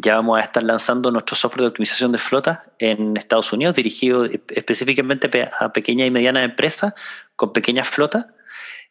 ya 0.02 0.16
vamos 0.16 0.40
a 0.40 0.44
estar 0.44 0.64
lanzando 0.64 1.12
nuestro 1.12 1.36
software 1.36 1.62
de 1.62 1.68
optimización 1.68 2.14
de 2.14 2.18
flota 2.18 2.64
en 2.80 3.18
Estados 3.18 3.52
Unidos, 3.52 3.76
dirigido 3.76 4.26
específicamente 4.48 5.50
a 5.60 5.74
pequeñas 5.74 6.08
y 6.08 6.12
medianas 6.12 6.46
empresas 6.46 6.94
con 7.36 7.52
pequeñas 7.52 7.90
flotas. 7.90 8.28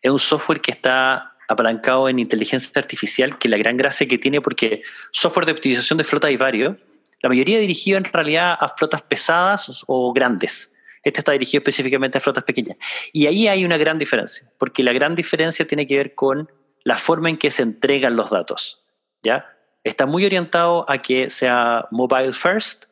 Es 0.03 0.11
un 0.11 0.19
software 0.19 0.61
que 0.61 0.71
está 0.71 1.35
apalancado 1.49 2.11
en 2.11 2.19
inteligencia 2.19 2.71
artificial, 2.77 3.38
que 3.38 3.49
la 3.49 3.57
gran 3.57 3.79
gracia 3.79 4.07
que 4.07 4.19
tiene, 4.19 4.43
porque 4.43 4.83
software 5.11 5.47
de 5.47 5.53
optimización 5.53 5.97
de 5.97 6.05
flota 6.05 6.27
hay 6.27 6.37
varios, 6.37 6.77
la 7.23 7.31
mayoría 7.31 7.59
dirigido 7.59 7.97
en 7.97 8.05
realidad 8.05 8.59
a 8.61 8.69
flotas 8.69 9.00
pesadas 9.00 9.83
o 9.87 10.12
grandes. 10.12 10.75
Este 11.03 11.21
está 11.21 11.33
dirigido 11.33 11.61
específicamente 11.61 12.19
a 12.19 12.21
flotas 12.21 12.45
pequeñas. 12.45 12.77
Y 13.15 13.27
ahí 13.27 13.49
hay 13.49 13.65
una 13.65 13.79
gran 13.79 13.99
diferencia, 13.99 14.50
porque 14.59 14.83
la 14.83 14.93
gran 14.93 15.15
diferencia 15.15 15.67
tiene 15.67 15.87
que 15.87 15.97
ver 15.97 16.15
con 16.15 16.53
la 16.85 16.99
forma 16.99 17.31
en 17.31 17.38
que 17.38 17.50
se 17.50 17.62
entregan 17.62 18.15
los 18.15 18.29
datos. 18.29 18.85
¿ya? 19.23 19.58
Está 19.85 20.07
muy 20.07 20.25
orientado 20.25 20.85
a 20.89 20.99
que 20.99 21.31
sea 21.31 21.87
mobile 21.91 22.33
first 22.33 22.85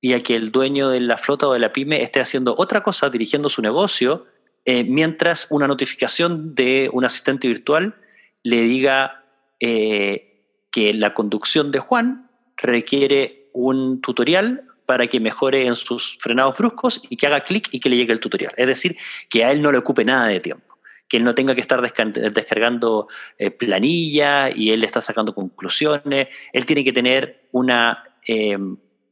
y 0.00 0.12
a 0.12 0.22
que 0.22 0.36
el 0.36 0.52
dueño 0.52 0.90
de 0.90 1.00
la 1.00 1.16
flota 1.16 1.48
o 1.48 1.52
de 1.52 1.58
la 1.58 1.72
pyme 1.72 2.02
esté 2.02 2.20
haciendo 2.20 2.54
otra 2.58 2.82
cosa, 2.82 3.08
dirigiendo 3.08 3.48
su 3.48 3.62
negocio, 3.62 4.26
eh, 4.66 4.84
mientras 4.84 5.46
una 5.50 5.66
notificación 5.66 6.54
de 6.54 6.90
un 6.92 7.04
asistente 7.04 7.48
virtual 7.48 7.94
le 8.42 8.60
diga 8.62 9.24
eh, 9.60 10.66
que 10.70 10.92
la 10.92 11.14
conducción 11.14 11.70
de 11.70 11.78
Juan 11.78 12.30
requiere 12.56 13.48
un 13.52 14.00
tutorial 14.00 14.64
para 14.86 15.06
que 15.06 15.20
mejore 15.20 15.66
en 15.66 15.76
sus 15.76 16.18
frenados 16.20 16.58
bruscos 16.58 17.00
y 17.08 17.16
que 17.16 17.26
haga 17.26 17.40
clic 17.40 17.68
y 17.72 17.80
que 17.80 17.88
le 17.88 17.96
llegue 17.96 18.12
el 18.12 18.20
tutorial. 18.20 18.52
Es 18.56 18.66
decir, 18.66 18.96
que 19.30 19.44
a 19.44 19.50
él 19.50 19.62
no 19.62 19.72
le 19.72 19.78
ocupe 19.78 20.04
nada 20.04 20.26
de 20.26 20.40
tiempo, 20.40 20.73
que 21.08 21.18
él 21.18 21.24
no 21.24 21.34
tenga 21.34 21.54
que 21.54 21.60
estar 21.60 21.80
descargando 21.82 23.08
eh, 23.38 23.50
planillas 23.50 24.52
y 24.56 24.70
él 24.70 24.84
está 24.84 25.00
sacando 25.00 25.34
conclusiones. 25.34 26.28
Él 26.52 26.66
tiene 26.66 26.84
que 26.84 26.92
tener 26.92 27.48
una, 27.52 28.02
eh, 28.26 28.56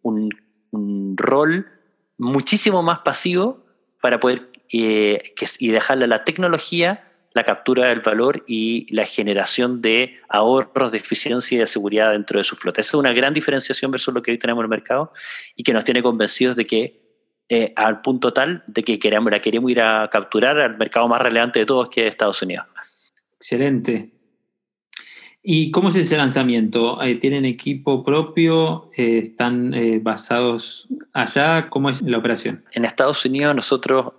un, 0.02 1.16
rol 1.16 1.66
muchísimo 2.16 2.82
más 2.82 3.00
pasivo 3.00 3.64
para 4.00 4.18
poder 4.18 4.50
eh, 4.72 5.34
y 5.58 5.70
dejarle 5.70 6.04
a 6.04 6.08
la 6.08 6.24
tecnología 6.24 7.04
la 7.34 7.44
captura 7.44 7.88
del 7.88 8.00
valor 8.00 8.44
y 8.46 8.92
la 8.94 9.06
generación 9.06 9.80
de 9.80 10.20
ahorros 10.28 10.92
de 10.92 10.98
eficiencia 10.98 11.56
y 11.56 11.58
de 11.58 11.66
seguridad 11.66 12.12
dentro 12.12 12.38
de 12.38 12.44
su 12.44 12.56
flota. 12.56 12.80
Esa 12.80 12.90
es 12.90 12.94
una 12.94 13.12
gran 13.12 13.32
diferenciación 13.32 13.90
versus 13.90 14.12
lo 14.14 14.22
que 14.22 14.30
hoy 14.30 14.38
tenemos 14.38 14.62
en 14.62 14.64
el 14.64 14.70
mercado 14.70 15.12
y 15.56 15.62
que 15.62 15.72
nos 15.72 15.84
tiene 15.84 16.02
convencidos 16.02 16.56
de 16.56 16.66
que 16.66 17.01
eh, 17.54 17.70
al 17.76 18.00
punto 18.00 18.32
tal 18.32 18.64
de 18.66 18.82
que 18.82 18.98
queremos, 18.98 19.30
la 19.30 19.42
queremos 19.42 19.70
ir 19.70 19.82
a 19.82 20.08
capturar 20.10 20.58
al 20.58 20.78
mercado 20.78 21.06
más 21.06 21.20
relevante 21.20 21.58
de 21.58 21.66
todos 21.66 21.90
que 21.90 22.06
es 22.06 22.12
Estados 22.12 22.40
Unidos. 22.40 22.64
Excelente. 23.36 24.10
¿Y 25.42 25.70
cómo 25.70 25.90
es 25.90 25.96
ese 25.96 26.16
lanzamiento? 26.16 27.02
Eh, 27.02 27.16
¿Tienen 27.16 27.44
equipo 27.44 28.04
propio? 28.04 28.90
Eh, 28.96 29.18
¿Están 29.18 29.74
basados 30.00 30.88
allá? 31.12 31.68
¿Cómo 31.68 31.90
es 31.90 32.00
la 32.00 32.16
operación? 32.16 32.64
En 32.72 32.86
Estados 32.86 33.22
Unidos 33.26 33.54
nosotros 33.54 34.14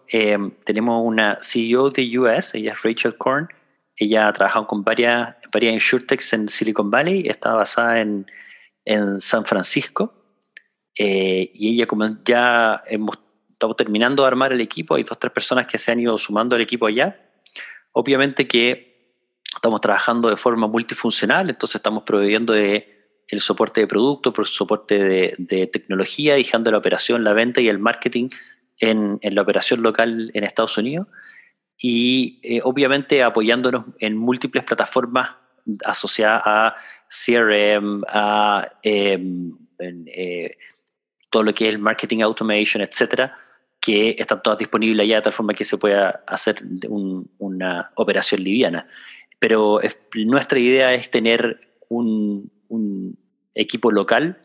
tenemos 0.63 1.02
una 1.04 1.40
CEO 1.42 1.90
de 1.90 2.20
US, 2.20 2.54
ella 2.54 2.74
es 2.74 2.84
Rachel 2.84 3.18
Korn. 3.18 3.48
Ella 3.96 4.28
ha 4.28 4.34
trabajado 4.34 4.68
con 4.68 4.84
varias, 4.84 5.36
varias 5.52 5.74
insurtechs 5.74 6.34
en 6.34 6.50
Silicon 6.50 6.92
Valley, 6.92 7.28
está 7.28 7.56
basada 7.56 8.00
en, 8.00 8.28
en 8.86 9.20
San 9.20 9.44
Francisco. 9.44 10.13
y 10.96 11.70
ella 11.74 11.88
como 11.88 12.18
ya 12.24 12.84
hemos, 12.86 13.23
estamos 13.63 13.77
terminando 13.77 14.24
de 14.24 14.27
armar 14.27 14.51
el 14.51 14.60
equipo, 14.60 14.96
hay 14.96 15.03
dos 15.03 15.17
tres 15.17 15.32
personas 15.32 15.67
que 15.67 15.77
se 15.77 15.89
han 15.89 15.98
ido 15.98 16.17
sumando 16.17 16.53
al 16.53 16.62
equipo 16.62 16.86
allá. 16.86 17.17
Obviamente 17.93 18.46
que 18.46 19.15
estamos 19.55 19.79
trabajando 19.79 20.29
de 20.29 20.36
forma 20.36 20.67
multifuncional, 20.67 21.50
entonces 21.50 21.75
estamos 21.75 22.03
proveyendo 22.03 22.51
de 22.51 23.22
el 23.29 23.39
soporte 23.39 23.79
de 23.79 23.88
producto, 23.88 24.34
por 24.34 24.48
soporte 24.48 25.00
de, 25.38 25.67
tecnología, 25.67 26.36
dejando 26.36 26.72
la 26.72 26.77
operación, 26.77 27.24
la 27.24 27.32
venta 27.32 27.62
y 27.62 27.70
el 27.70 27.79
marketing 27.79 28.27
en, 28.79 29.17
la 29.22 29.41
operación 29.41 29.82
local 29.82 30.29
en 30.34 30.43
Estados 30.43 30.77
Unidos 30.77 31.08
y 31.77 32.41
eh, 32.43 32.60
obviamente 32.65 33.24
apoyándonos 33.24 33.86
en 34.00 34.17
múltiples 34.17 34.65
plataformas 34.65 35.29
asociadas 35.86 36.41
a 36.46 36.75
CRM, 37.08 38.03
a 38.10 38.74
em, 38.84 39.58
eh, 39.79 40.58
todo 41.29 41.43
lo 41.43 41.53
que 41.53 41.70
es 41.70 41.74
el 41.74 41.79
marketing 41.79 42.20
automation, 42.24 42.84
etcétera, 42.84 43.39
que 43.86 44.16
están 44.18 44.42
todas 44.42 44.58
disponibles 44.58 45.04
allá 45.04 45.18
de 45.18 45.22
tal 45.24 45.34
forma 45.34 45.54
que 45.54 45.66
se 45.66 45.78
pueda 45.78 46.24
hacer 46.25 46.63
una 47.38 47.92
operación 47.96 48.44
liviana 48.44 48.88
pero 49.44 49.82
nuestra 50.25 50.58
idea 50.58 50.94
es 50.94 51.12
tener 51.12 51.60
un, 51.90 52.50
equipo 53.56 53.92
local 53.92 54.38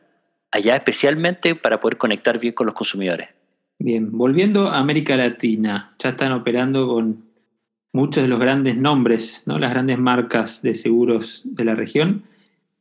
allá 0.51 0.75
especialmente 0.75 1.55
para 1.55 1.79
poder 1.79 1.99
conectar 1.99 2.41
bien 2.41 2.53
con 2.53 2.67
los 2.67 2.75
consumidores. 2.75 3.29
Bien, 3.79 4.11
volviendo 4.11 4.69
a 4.69 4.79
América 4.79 5.15
Latina, 5.15 5.95
ya 6.01 6.09
están 6.09 6.33
operando 6.33 6.89
con 6.89 7.27
muchos 7.93 8.25
de 8.25 8.29
los 8.29 8.41
grandes 8.41 8.77
nombres, 8.77 9.45
¿no? 9.47 9.61
las 9.61 9.71
grandes 9.71 9.99
marcas 10.01 10.63
de 10.63 10.75
seguros 10.75 11.43
de 11.45 11.65
la 11.65 11.77
región. 11.77 12.25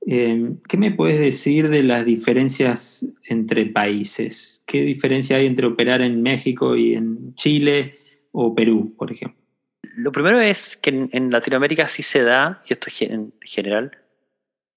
Eh, 0.09 0.53
¿Qué 0.69 0.77
me 0.77 0.91
puedes 0.91 1.19
decir 1.19 1.67
de 1.67 1.83
las 1.83 2.05
diferencias 2.05 3.05
entre 3.25 3.65
países? 3.65 4.63
¿Qué 4.65 4.83
diferencia 4.83 5.35
hay 5.35 5.47
entre 5.47 5.67
operar 5.67 6.01
en 6.01 6.21
México 6.21 6.77
y 6.77 6.93
en 6.93 7.35
Chile 7.35 7.97
o 8.31 8.55
Perú, 8.55 8.95
por 8.97 9.11
ejemplo? 9.11 9.37
Lo 9.97 10.13
primero 10.13 10.39
es 10.39 10.77
que 10.77 11.09
en, 11.11 11.29
Latinoamérica 11.29 11.89
sí 11.89 12.03
se 12.03 12.23
da, 12.23 12.61
y 12.65 12.71
esto 12.71 12.87
es 12.89 13.01
en 13.01 13.33
general, 13.41 13.97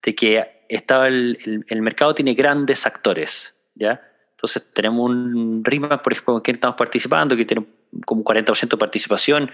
de 0.02 0.16
que 0.16 0.44
estaba 0.68 1.06
el, 1.06 1.64
mercado 1.80 2.12
tiene 2.12 2.34
grandes 2.34 2.84
actores, 2.84 3.54
¿ya? 3.76 4.02
Entonces 4.32 4.72
tenemos 4.72 5.10
un 5.10 5.64
RIMA, 5.64 6.02
por 6.02 6.12
ejemplo, 6.12 6.38
en 6.38 6.42
que 6.42 6.50
estamos 6.50 6.76
participando, 6.76 7.37
que 7.37 7.44
tiene 7.44 7.66
como 8.04 8.25
40% 8.25 8.68
de 8.68 8.76
participación, 8.76 9.50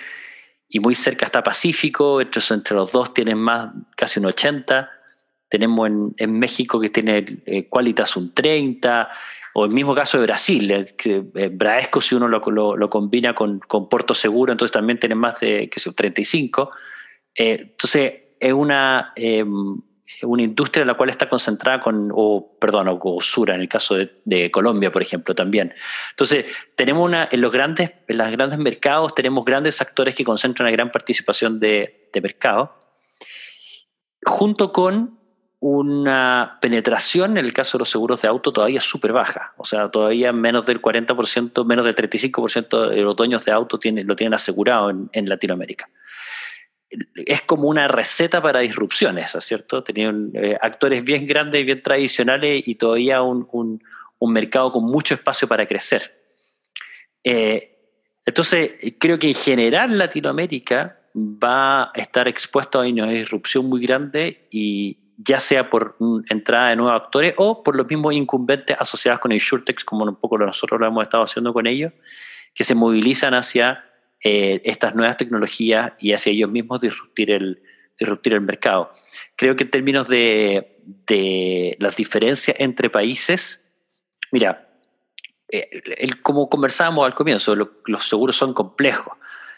y 0.71 0.81
muy 0.81 0.95
cerca 0.95 1.27
está 1.27 1.43
Pacífico, 1.43 2.23
entre 2.23 2.77
los 2.77 2.93
dos 2.93 3.13
tienen 3.13 3.37
más, 3.37 3.75
casi 3.95 4.21
un 4.21 4.27
80%, 4.27 4.89
tenemos 5.49 5.89
en, 6.17 6.39
México 6.39 6.81
que 6.81 6.91
tiene 6.91 7.25
eh, 7.47 7.69
Qualitas 7.69 8.17
un 8.17 8.35
30%, 8.35 9.09
o 9.59 9.65
el 9.65 9.71
mismo 9.71 9.95
caso 9.95 10.19
de 10.19 10.25
Brasil, 10.25 10.71
eh, 10.71 10.85
que 10.99 11.25
eh, 11.35 11.49
Braesco 11.51 12.03
si 12.03 12.15
uno 12.15 12.29
lo, 12.29 12.91
combina 12.91 13.35
con, 13.35 13.59
con, 13.61 13.89
Porto 13.89 14.13
Seguro, 14.13 14.53
entonces 14.53 14.71
también 14.71 14.99
tiene 14.99 15.15
más 15.15 15.41
de 15.41 15.71
que 15.71 15.81
35. 15.81 16.73
Eh, 17.35 17.59
entonces 17.71 18.13
es 18.39 18.53
una, 18.53 19.15
em, 19.17 19.81
una 20.25 20.43
industria 20.43 20.83
en 20.83 20.89
la 20.89 20.95
cual 20.95 21.09
está 21.09 21.31
concentrada 21.31 21.81
con, 21.81 22.11
o 22.15 22.59
perdón, 22.61 22.99
o 23.01 23.21
Sura 23.23 23.55
en 23.55 23.63
el 23.63 23.69
caso 23.69 23.95
de, 23.95 24.51
Colombia, 24.51 24.93
por 24.93 25.01
ejemplo, 25.01 25.35
también. 25.35 25.73
Entonces 26.11 26.45
tenemos 26.75 27.07
una, 27.07 27.27
en 27.33 27.41
los 27.41 27.51
grandes, 27.51 27.93
en 28.09 28.19
los 28.19 28.31
grandes 28.31 28.59
mercados 28.59 29.15
tenemos 29.15 29.43
grandes 29.43 29.81
actores 29.81 30.15
que 30.15 30.23
concentran 30.23 30.67
una 30.67 30.73
gran 30.73 30.93
participación 30.93 31.61
de, 31.61 32.11
de 32.13 32.21
mercado, 32.21 32.75
junto 34.23 34.71
con 34.71 35.16
una 35.69 36.59
penetración 36.61 37.39
en 37.39 37.45
el 37.45 37.53
caso 37.53 37.77
de 37.77 37.81
los 37.81 37.91
seguros 37.91 38.23
de 38.23 38.29
auto 38.29 38.53
todavía 38.53 38.81
súper 38.81 39.13
baja. 39.13 39.53
O 39.57 39.65
sea, 39.65 39.91
todavía 39.91 40.33
menos 40.33 40.65
del 40.65 40.81
40%, 40.81 41.65
menos 41.65 41.85
del 41.85 41.97
35% 41.97 42.91
de 42.91 43.01
los 43.01 43.17
dueños 43.17 43.45
de 43.45 43.51
auto 43.51 43.77
tienen, 43.77 44.07
lo 44.07 44.15
tienen 44.15 44.35
asegurado 44.35 44.91
en, 44.91 45.29
Latinoamérica. 45.29 45.91
Es 47.17 47.43
como 47.43 47.69
una 47.69 47.89
receta 47.89 48.41
para 48.41 48.61
disrupciones, 48.61 49.37
¿cierto? 49.41 49.83
Tenían 49.83 50.31
eh, 50.35 50.57
actores 50.61 51.03
bien 51.03 51.27
grandes, 51.27 51.67
bien 51.67 51.83
tradicionales 51.83 52.63
y 52.65 52.77
todavía 52.77 53.23
un, 53.23 53.83
mercado 54.21 54.71
con 54.71 54.85
mucho 54.85 55.15
espacio 55.15 55.49
para 55.49 55.67
crecer. 55.67 56.15
Eh, 57.25 57.77
entonces, 58.25 58.71
creo 59.01 59.19
que 59.19 59.27
en 59.27 59.35
general 59.35 59.99
Latinoamérica 59.99 61.01
va 61.17 61.85
a 61.85 61.93
estar 61.97 62.29
expuesto 62.29 62.81
a 62.81 62.87
una 62.87 63.11
disrupción 63.11 63.67
muy 63.67 63.81
grande 63.81 64.47
y, 64.53 65.06
ya 65.19 65.41
sea 65.41 65.71
por 65.71 65.97
entrada 66.29 66.71
de 66.71 66.77
nuevos 66.77 66.95
actores 66.95 67.35
o 67.37 67.63
por 67.63 67.77
los 67.77 67.87
mismos 67.89 68.15
incumbentes 68.15 68.77
asociados 68.79 69.21
con 69.21 69.33
InsurTech, 69.33 69.85
como 69.85 70.05
un 70.05 70.17
poco 70.17 70.39
nosotros 70.39 70.81
lo 70.81 70.87
hemos 70.87 71.05
estado 71.05 71.25
haciendo 71.25 71.53
con 71.53 71.67
ellos, 71.67 71.93
que 72.55 72.65
se 72.65 72.75
movilizan 72.75 73.35
hacia 73.35 73.85
eh, 74.23 74.61
estas 74.65 74.95
nuevas 74.95 75.17
tecnologías 75.17 75.93
y 75.99 76.13
hacia 76.13 76.33
ellos 76.33 76.51
mismos 76.51 76.81
disruptir 76.81 77.31
el, 77.31 77.63
disruptir 77.99 78.35
el 78.35 78.41
mercado. 78.41 78.93
Creo 79.37 79.57
que 79.57 79.65
en 79.65 79.71
términos 79.71 80.09
de, 80.09 80.81
de 81.07 81.77
las 81.81 81.97
diferencias 81.97 82.57
entre 82.59 82.91
países, 82.91 83.65
mira, 84.33 84.69
eh, 85.51 85.81
como 86.23 86.49
conversábamos 86.51 87.07
al 87.07 87.15
comienzo, 87.15 87.55
los 87.55 88.09
seguros 88.09 88.37
son 88.37 88.53
complejos 88.53 89.17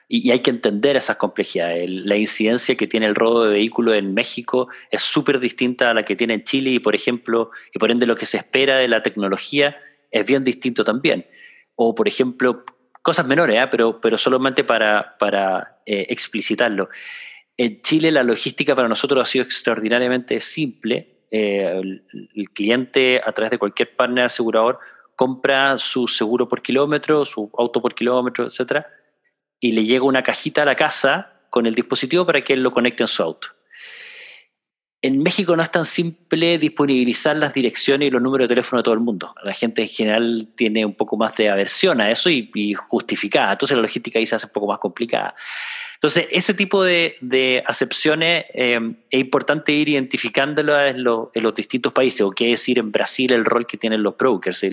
y, 0.08 0.30
hay 0.30 0.40
que 0.40 0.50
entender 0.50 0.96
esas 0.96 1.16
complejidades. 1.16 1.88
la 1.90 2.16
incidencia 2.16 2.76
que 2.76 2.86
tiene 2.86 3.06
el 3.06 3.14
robo 3.14 3.44
de 3.44 3.52
vehículos 3.52 3.94
en 3.94 4.14
México 4.14 4.68
es 4.90 5.02
súper 5.02 5.38
distinta 5.38 5.90
a 5.90 5.94
la 5.94 6.04
que 6.04 6.16
tiene 6.16 6.34
en 6.34 6.44
Chile 6.44 6.70
y, 6.70 6.78
por 6.78 6.94
ejemplo, 6.94 7.50
y 7.74 7.78
por 7.78 7.90
ende 7.90 8.06
lo 8.06 8.16
que 8.16 8.26
se 8.26 8.38
espera 8.38 8.76
de 8.78 8.88
la 8.88 9.02
tecnología 9.02 9.76
es 10.10 10.24
bien 10.24 10.44
distinto 10.44 10.82
también. 10.82 11.26
O, 11.74 11.94
por 11.94 12.08
ejemplo, 12.08 12.64
cosas 13.02 13.26
menores, 13.26 13.62
¿eh? 13.62 13.68
pero, 13.70 14.00
pero 14.00 14.16
solamente 14.16 14.64
para, 14.64 15.16
para 15.18 15.80
eh, 15.84 16.06
explicitarlo. 16.08 16.88
En 17.56 17.82
Chile 17.82 18.10
la 18.10 18.22
logística 18.22 18.74
para 18.74 18.88
nosotros 18.88 19.22
ha 19.22 19.26
sido 19.26 19.44
extraordinariamente 19.44 20.40
simple. 20.40 21.16
El, 21.30 22.04
el, 22.34 22.48
cliente 22.54 23.20
a 23.22 23.32
través 23.32 23.50
de 23.50 23.58
cualquier 23.58 23.94
partner 23.94 24.24
asegurador 24.24 24.78
compra 25.14 25.78
su 25.78 26.08
seguro 26.08 26.48
por 26.48 26.62
kilómetro, 26.62 27.26
su 27.26 27.50
auto 27.58 27.82
por 27.82 27.94
kilómetro, 27.94 28.46
etcétera, 28.46 28.86
y 29.60 29.72
le 29.72 29.84
llega 29.84 30.04
una 30.04 30.22
cajita 30.22 30.62
a 30.62 30.64
la 30.64 30.76
casa 30.76 31.32
con 31.50 31.66
el 31.66 31.74
dispositivo 31.74 32.26
para 32.26 32.42
que 32.42 32.52
él 32.52 32.62
lo 32.62 32.72
conecte 32.72 33.02
en 33.02 33.08
su 33.08 33.22
auto. 33.22 33.48
En 35.00 35.22
México 35.22 35.56
no 35.56 35.62
es 35.62 35.70
tan 35.70 35.84
simple 35.84 36.58
disponibilizar 36.58 37.36
las 37.36 37.54
direcciones 37.54 38.08
y 38.08 38.10
los 38.10 38.20
números 38.20 38.46
de 38.46 38.54
teléfono 38.54 38.80
de 38.80 38.84
todo 38.84 38.94
el 38.94 39.00
mundo. 39.00 39.32
La 39.44 39.54
gente 39.54 39.82
en 39.82 39.88
general 39.88 40.48
tiene 40.56 40.84
un 40.84 40.94
poco 40.94 41.16
más 41.16 41.36
de 41.36 41.48
aversión 41.48 42.00
a 42.00 42.10
eso 42.10 42.28
y, 42.30 42.74
justificada. 42.74 43.52
Entonces 43.52 43.76
la 43.76 43.82
logística 43.82 44.18
ahí 44.18 44.26
se 44.26 44.34
hace 44.34 44.46
un 44.46 44.52
poco 44.52 44.66
más 44.66 44.78
complicada. 44.78 45.36
Entonces, 45.94 46.26
ese 46.30 46.54
tipo 46.54 46.82
de, 46.84 47.62
acepciones 47.66 48.46
eh, 48.54 48.78
es 49.10 49.20
importante 49.20 49.72
ir 49.72 49.88
identificándolo 49.88 50.80
en, 50.80 51.02
los 51.02 51.54
distintos 51.56 51.92
países, 51.92 52.20
o 52.20 52.30
qué 52.30 52.48
decir 52.48 52.78
en 52.78 52.92
Brasil 52.92 53.32
el 53.32 53.44
rol 53.44 53.66
que 53.66 53.78
tienen 53.78 54.02
los 54.04 54.16
brokers, 54.16 54.64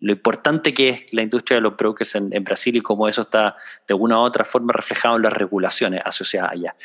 lo 0.00 0.12
importante 0.12 0.74
que 0.74 0.90
es 0.90 1.12
la 1.14 1.22
industria 1.22 1.56
de 1.56 1.62
los 1.62 1.76
brokers 1.76 2.14
en, 2.16 2.44
Brasil 2.44 2.76
y 2.76 2.80
cómo 2.80 3.08
eso 3.08 3.22
está 3.22 3.56
de 3.88 3.94
una 3.94 4.18
u 4.18 4.22
otra 4.22 4.44
forma 4.44 4.72
reflejado 4.72 5.16
en 5.16 5.22
las 5.22 5.32
regulaciones 5.32 6.02
asociadas 6.04 6.52
allá 6.52 6.76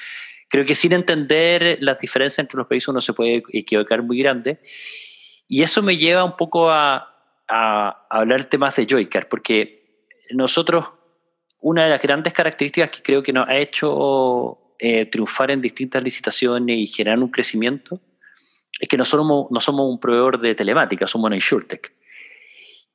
creo 0.52 0.66
que 0.66 0.76
sin 0.76 0.92
entender 0.92 1.78
las 1.80 1.98
diferencias 1.98 2.40
entre 2.40 2.58
los 2.58 2.68
países 2.68 2.90
uno 2.90 3.00
se 3.00 3.14
puede 3.14 3.42
equivocar 3.54 4.04
muy 4.04 4.20
grande. 4.20 4.60
Y 5.48 5.64
eso 5.64 5.82
me 5.82 5.96
lleva 5.96 6.26
un 6.26 6.36
poco 6.36 6.70
a, 6.70 7.08
a, 7.48 8.06
hablar 8.10 8.46
temas 8.46 8.76
de 8.76 8.86
Joycar, 8.88 9.30
porque 9.30 10.06
nosotros, 10.32 10.88
una 11.62 11.86
de 11.86 11.90
las 11.92 12.02
grandes 12.02 12.34
características 12.34 12.90
que 12.90 13.02
creo 13.02 13.24
que 13.24 13.32
nos 13.32 13.48
ha 13.48 13.58
hecho 13.58 14.76
eh, 14.78 15.06
triunfar 15.06 15.52
en 15.52 15.62
distintas 15.62 16.04
licitaciones 16.04 16.78
y 16.78 16.88
generar 16.88 17.20
un 17.20 17.32
crecimiento, 17.32 18.02
es 18.78 18.90
que 18.90 18.98
no 18.98 19.06
somos, 19.06 19.48
no 19.52 19.62
somos 19.62 19.90
un 19.90 20.02
proveedor 20.02 20.38
de 20.40 20.54
telemática, 20.54 21.08
somos 21.08 21.28
una 21.28 21.36
insurtech. 21.36 21.94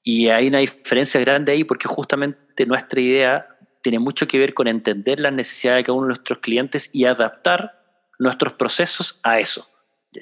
Y 0.08 0.28
hay 0.28 0.46
una 0.46 0.60
diferencia 0.60 1.20
grande 1.20 1.50
ahí 1.50 1.64
porque 1.64 1.88
justamente 1.88 2.64
nuestra 2.64 3.00
idea 3.00 3.58
tiene 3.82 3.98
mucho 3.98 4.28
que 4.28 4.38
ver 4.38 4.54
con 4.54 4.68
entender 4.68 5.18
las 5.18 5.32
necesidades 5.32 5.80
de 5.80 5.84
cada 5.86 5.98
uno 5.98 6.06
de 6.06 6.14
nuestros 6.14 6.38
clientes 6.38 6.90
y 6.92 7.06
adaptar 7.06 7.82
nuestros 8.20 8.52
procesos 8.52 9.18
a 9.24 9.40
eso, 9.40 9.68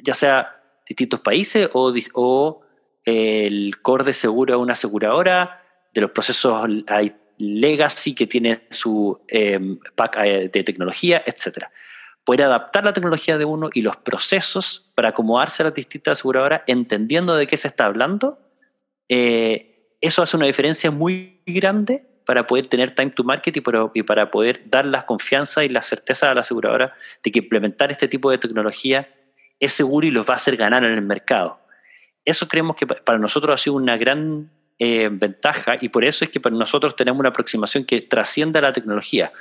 ya 0.03 0.15
sea 0.15 0.59
distintos 0.89 1.21
países 1.21 1.69
o, 1.75 1.93
o 2.15 2.63
el 3.05 3.83
core 3.83 4.05
de 4.05 4.15
seguro 4.15 4.55
de 4.55 4.63
una 4.63 4.73
aseguradora, 4.73 5.63
de 5.93 6.01
los 6.01 6.13
procesos 6.13 6.67
legacy 7.37 8.15
que 8.15 8.27
tiene 8.27 8.67
su 8.71 9.21
em, 9.29 9.79
pack 9.95 10.17
eh, 10.25 10.49
de 10.51 10.65
tecnología, 10.65 11.23
etc. 11.27 11.67
Poder 12.25 12.45
adaptar 12.45 12.87
la 12.87 12.95
tecnología 12.95 13.37
de 13.37 13.45
uno 13.45 13.69
y 13.75 13.83
los 13.83 13.99
procesos 13.99 14.91
para 14.95 15.11
acomodarse 15.11 15.63
a 15.63 15.67
las 15.67 15.75
distintas 15.75 16.21
aseguradoras, 16.21 16.63
entendiendo 16.67 17.37
de 17.37 17.47
qué 17.47 17.59
se 17.59 17.69
está 17.69 17.85
hablando, 17.85 18.39
eh, 19.11 19.73
eso 20.05 20.23
hace 20.23 20.37
una 20.37 20.45
diferencia 20.45 20.91
muy 20.91 21.41
grande 21.47 22.05
para 22.27 22.47
poder 22.47 22.67
tener 22.67 22.95
time 22.95 23.11
to 23.11 23.25
market 23.25 23.57
y 23.57 23.61
para, 24.03 24.31
poder 24.31 24.63
dar 24.67 24.85
la 24.85 25.07
confianza 25.07 25.65
y 25.65 25.71
la 25.71 25.83
certeza 25.83 26.31
a 26.31 26.35
la 26.35 26.43
aseguradora 26.43 26.95
de 27.23 27.33
que 27.33 27.39
implementar 27.39 27.91
este 27.91 28.07
tipo 28.07 28.31
de 28.31 28.37
tecnología 28.37 29.09
es 29.59 29.73
seguro 29.73 30.07
y 30.07 30.11
los 30.11 30.29
va 30.29 30.35
a 30.35 30.37
hacer 30.37 30.59
ganar 30.59 30.85
en 30.85 30.93
el 30.93 31.01
mercado. 31.01 31.59
Eso 32.23 32.47
creemos 32.49 32.77
que 32.77 32.87
para 32.87 33.19
nosotros 33.19 33.55
ha 33.55 33.63
sido 33.63 33.77
una 33.77 33.97
gran 33.97 34.51
eh, 34.79 35.09
ventaja 35.11 35.79
y 35.81 35.89
por 35.89 36.05
eso 36.05 36.27
es 36.27 36.31
que 36.31 36.41
para 36.41 36.55
nosotros 36.55 36.97
tenemos 36.97 37.21
una 37.21 37.31
aproximación 37.31 37.85
que 37.85 38.03
trasciende 38.03 38.59
a 38.59 38.63
la 38.63 38.75
tecnología. 38.75 39.33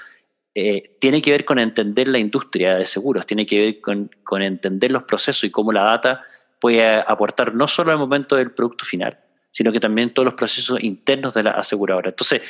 Eh, 0.56 0.96
tiene 1.00 1.22
que 1.22 1.32
ver 1.32 1.44
con 1.44 1.60
entender 1.60 2.08
la 2.08 2.20
industria 2.20 2.76
de 2.76 2.86
seguros, 2.86 3.26
tiene 3.26 3.46
que 3.46 3.60
ver 3.60 3.82
con, 3.82 4.10
con 4.24 4.42
entender 4.42 4.92
los 4.92 5.04
procesos 5.04 5.44
y 5.44 5.52
cómo 5.52 5.74
la 5.74 5.84
data 5.84 6.24
puede 6.62 6.82
aportar 6.86 7.54
no 7.54 7.68
solo 7.68 7.92
al 7.92 7.98
momento 7.98 8.38
del 8.38 8.52
producto 8.52 8.86
final, 8.86 9.18
sino 9.54 9.72
que 9.72 9.80
también 9.80 10.14
todos 10.14 10.26
los 10.26 10.34
procesos 10.34 10.84
internos 10.84 11.36
de 11.36 11.44
la 11.44 11.52
aseguradora. 11.52 12.10
Entonces, 12.10 12.42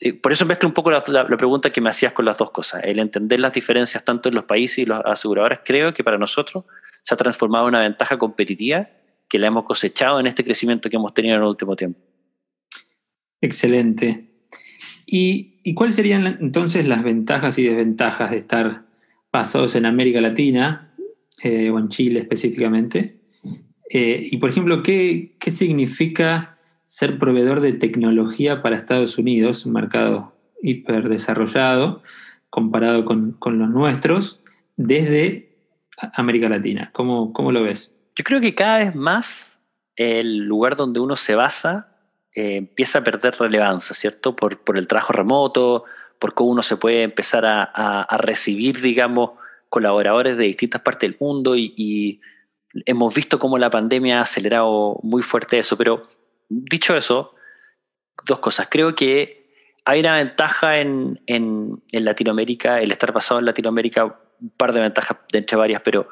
eh, 0.00 0.14
por 0.14 0.32
eso 0.32 0.46
mezclo 0.46 0.68
un 0.68 0.74
poco 0.74 0.90
la, 0.90 1.04
pregunta 1.04 1.70
que 1.70 1.82
me 1.82 1.90
hacías 1.90 2.14
con 2.14 2.24
las 2.24 2.38
dos 2.38 2.50
cosas. 2.50 2.82
El 2.82 2.98
entender 2.98 3.38
las 3.38 3.52
diferencias 3.52 4.04
tanto 4.04 4.30
en 4.30 4.34
los 4.34 4.44
países 4.44 4.78
y 4.78 4.86
las 4.86 5.04
aseguradoras, 5.04 5.60
creo 5.64 5.92
que 5.92 6.02
para 6.02 6.16
nosotros 6.16 6.64
se 7.02 7.14
ha 7.14 7.16
transformado 7.18 7.66
en 7.66 7.74
una 7.74 7.82
ventaja 7.82 8.18
competitiva 8.18 8.88
que 9.28 9.38
la 9.38 9.48
hemos 9.48 9.64
cosechado 9.64 10.18
en 10.18 10.26
este 10.26 10.42
crecimiento 10.42 10.88
que 10.88 10.96
hemos 10.96 11.12
tenido 11.12 11.36
en 11.36 11.42
el 11.42 11.48
último 11.48 11.76
tiempo. 11.76 12.00
Excelente. 13.42 14.30
¿Y, 15.06 15.74
cuáles 15.74 15.96
serían 15.96 16.26
entonces 16.26 16.86
las 16.86 17.02
ventajas 17.02 17.58
y 17.58 17.64
desventajas 17.64 18.30
de 18.30 18.38
estar 18.38 18.86
basados 19.30 19.76
en 19.76 19.84
América 19.84 20.20
Latina 20.20 20.94
eh, 21.42 21.70
o 21.70 21.78
en 21.78 21.90
Chile 21.90 22.20
específicamente? 22.20 23.19
Eh, 23.92 24.28
y 24.30 24.36
por 24.36 24.50
ejemplo, 24.50 24.84
¿qué, 24.84 25.34
¿qué, 25.40 25.50
significa 25.50 26.56
ser 26.86 27.18
proveedor 27.18 27.60
de 27.60 27.72
tecnología 27.72 28.62
para 28.62 28.76
Estados 28.76 29.18
Unidos, 29.18 29.66
un 29.66 29.72
mercado 29.72 30.32
hiperdesarrollado 30.62 32.02
comparado 32.50 33.04
con, 33.04 33.32
con 33.32 33.58
los 33.58 33.68
nuestros, 33.68 34.40
desde 34.76 35.56
América 36.14 36.48
Latina? 36.48 36.90
¿Cómo, 36.92 37.32
¿Cómo, 37.32 37.50
lo 37.50 37.64
ves? 37.64 37.92
Yo 38.14 38.22
creo 38.22 38.40
que 38.40 38.54
cada 38.54 38.78
vez 38.78 38.94
más 38.94 39.60
el 39.96 40.38
lugar 40.38 40.76
donde 40.76 41.00
uno 41.00 41.16
se 41.16 41.34
basa 41.34 41.88
eh, 42.32 42.56
empieza 42.56 43.00
a 43.00 43.04
perder 43.04 43.34
relevancia, 43.40 43.94
¿cierto? 43.96 44.36
Por, 44.36 44.60
por, 44.60 44.78
el 44.78 44.86
trabajo 44.86 45.12
remoto, 45.12 45.84
por 46.20 46.34
cómo 46.34 46.50
uno 46.50 46.62
se 46.62 46.76
puede 46.76 47.02
empezar 47.02 47.44
a, 47.44 47.64
a, 47.64 48.16
recibir, 48.18 48.80
digamos, 48.80 49.32
colaboradores 49.68 50.36
de 50.36 50.44
distintas 50.44 50.80
partes 50.82 51.10
del 51.10 51.18
mundo 51.18 51.56
y, 51.56 51.74
y 51.76 52.20
hemos 52.86 53.14
visto 53.14 53.38
cómo 53.38 53.58
la 53.58 53.70
pandemia 53.70 54.18
ha 54.18 54.22
acelerado 54.22 54.98
muy 55.02 55.22
fuerte 55.22 55.58
eso, 55.58 55.76
pero 55.76 56.08
dicho 56.48 56.96
eso, 56.96 57.34
dos 58.26 58.38
cosas. 58.38 58.68
Creo 58.70 58.94
que 58.94 59.40
hay 59.84 60.00
una 60.00 60.16
ventaja 60.16 60.78
en, 60.78 61.20
en, 61.26 61.82
Latinoamérica, 61.92 62.80
el 62.80 62.92
estar 62.92 63.12
basado 63.12 63.40
en 63.40 63.46
Latinoamérica, 63.46 64.04
un 64.40 64.50
par 64.50 64.72
de 64.72 64.80
ventajas 64.80 65.18
entre 65.32 65.56
varias, 65.56 65.82
pero 65.82 66.08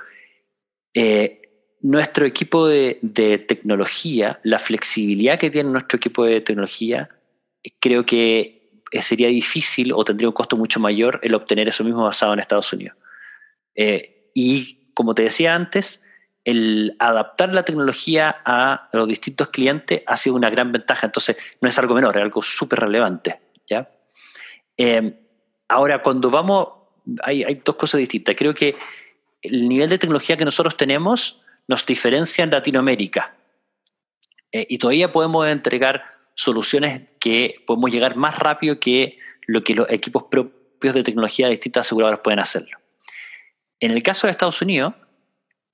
eh, 0.94 1.42
nuestro 1.81 2.27
equipo 2.27 2.66
de, 2.66 2.99
tecnología, 3.47 4.40
la 4.42 4.59
flexibilidad 4.59 5.38
que 5.38 5.51
tiene 5.51 5.71
nuestro 5.71 5.97
equipo 5.97 6.25
de 6.25 6.40
tecnología, 6.40 7.09
creo 7.81 8.05
que 8.05 8.83
sería 9.03 9.29
difícil 9.29 9.92
o 9.92 10.05
tendría 10.05 10.29
un 10.29 10.35
costo 10.35 10.57
mucho 10.57 10.81
mayor 10.81 11.21
el 11.23 11.35
obtener 11.35 11.68
eso 11.68 11.85
mismo 11.85 12.03
basado 12.03 12.33
en 12.33 12.40
Estados 12.40 12.73
Unidos. 12.73 12.97
Eh, 13.75 14.31
y 14.35 14.92
como 14.94 15.14
te 15.14 15.23
decía 15.23 15.55
antes, 15.55 16.03
el 16.44 16.96
adaptar 16.98 17.55
la 17.55 17.64
tecnología 17.64 18.40
a 18.44 18.88
los 18.92 19.07
distintos 19.09 19.48
clientes 19.48 20.03
ha 20.07 20.16
sido 20.16 20.37
una 20.37 20.51
gran 20.51 20.72
ventaja. 20.72 21.07
Entonces, 21.07 21.37
no 21.61 21.68
es 21.68 21.79
algo 21.79 21.94
menor, 21.94 22.16
es 22.16 22.22
algo 22.22 22.42
súper 22.42 22.81
relevante. 22.81 23.38
¿ya? 23.68 23.90
Eh, 24.77 25.20
ahora, 25.68 26.03
cuando 26.03 26.31
vamos, 26.31 26.68
hay, 27.22 27.44
hay, 27.44 27.61
dos 27.64 27.77
cosas 27.77 27.98
distintas. 27.98 28.35
Creo 28.37 28.55
que 28.55 28.77
el 29.42 29.68
nivel 29.68 29.90
de 29.90 29.98
tecnología 29.98 30.37
que 30.37 30.44
nosotros 30.44 30.77
tenemos 30.77 31.40
nos 31.66 31.85
diferencia 31.85 32.44
en 32.44 32.51
Latinoamérica. 32.51 33.35
Eh, 34.53 34.66
y 34.68 34.79
todavía 34.79 35.12
podemos 35.12 35.46
entregar 35.46 36.03
soluciones 36.35 37.03
que 37.20 37.62
podemos 37.66 37.90
llegar 37.90 38.16
más 38.16 38.38
rápido 38.38 38.81
que 38.81 39.18
lo 39.46 39.62
que 39.64 39.74
los 39.74 39.90
equipos 39.90 40.24
propios 40.31 40.94
de 40.94 41.03
tecnología 41.03 41.46
de 41.46 41.53
distintas 41.53 41.87
aseguradoras 41.87 42.20
pueden 42.20 42.38
hacerlo. 42.38 42.79
En 43.81 43.90
el 43.90 44.03
caso 44.03 44.27
de 44.27 44.33
Estados 44.33 44.62
Unidos, 44.62 44.94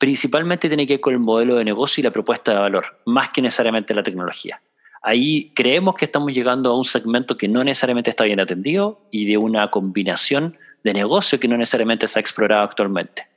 principalmente 0.04 0.68
tiene 0.68 0.86
que 0.86 0.92
ver 0.92 1.00
con 1.00 1.14
el 1.14 1.18
modelo 1.18 1.54
de 1.54 1.64
negocio 1.64 2.02
y 2.02 2.04
la 2.04 2.10
propuesta 2.10 2.52
de 2.52 2.58
valor, 2.58 3.00
más 3.06 3.30
que 3.30 3.40
necesariamente 3.40 3.94
la 3.94 4.02
tecnología. 4.02 4.60
Ahí 5.00 5.50
creemos 5.54 5.94
que 5.94 6.04
estamos 6.04 6.30
llegando 6.30 6.70
a 6.70 6.76
un 6.76 6.84
segmento 6.84 7.38
que 7.38 7.48
no 7.48 7.64
necesariamente 7.64 8.10
está 8.10 8.24
bien 8.24 8.38
atendido 8.38 9.00
y 9.10 9.24
de 9.24 9.38
una 9.38 9.70
combinación 9.70 10.58
de 10.82 10.92
negocio 10.92 11.40
que 11.40 11.48
no 11.48 11.56
necesariamente 11.56 12.06
se 12.06 12.18
ha 12.18 12.20
explorado 12.20 12.64
actualmente. 12.64 13.28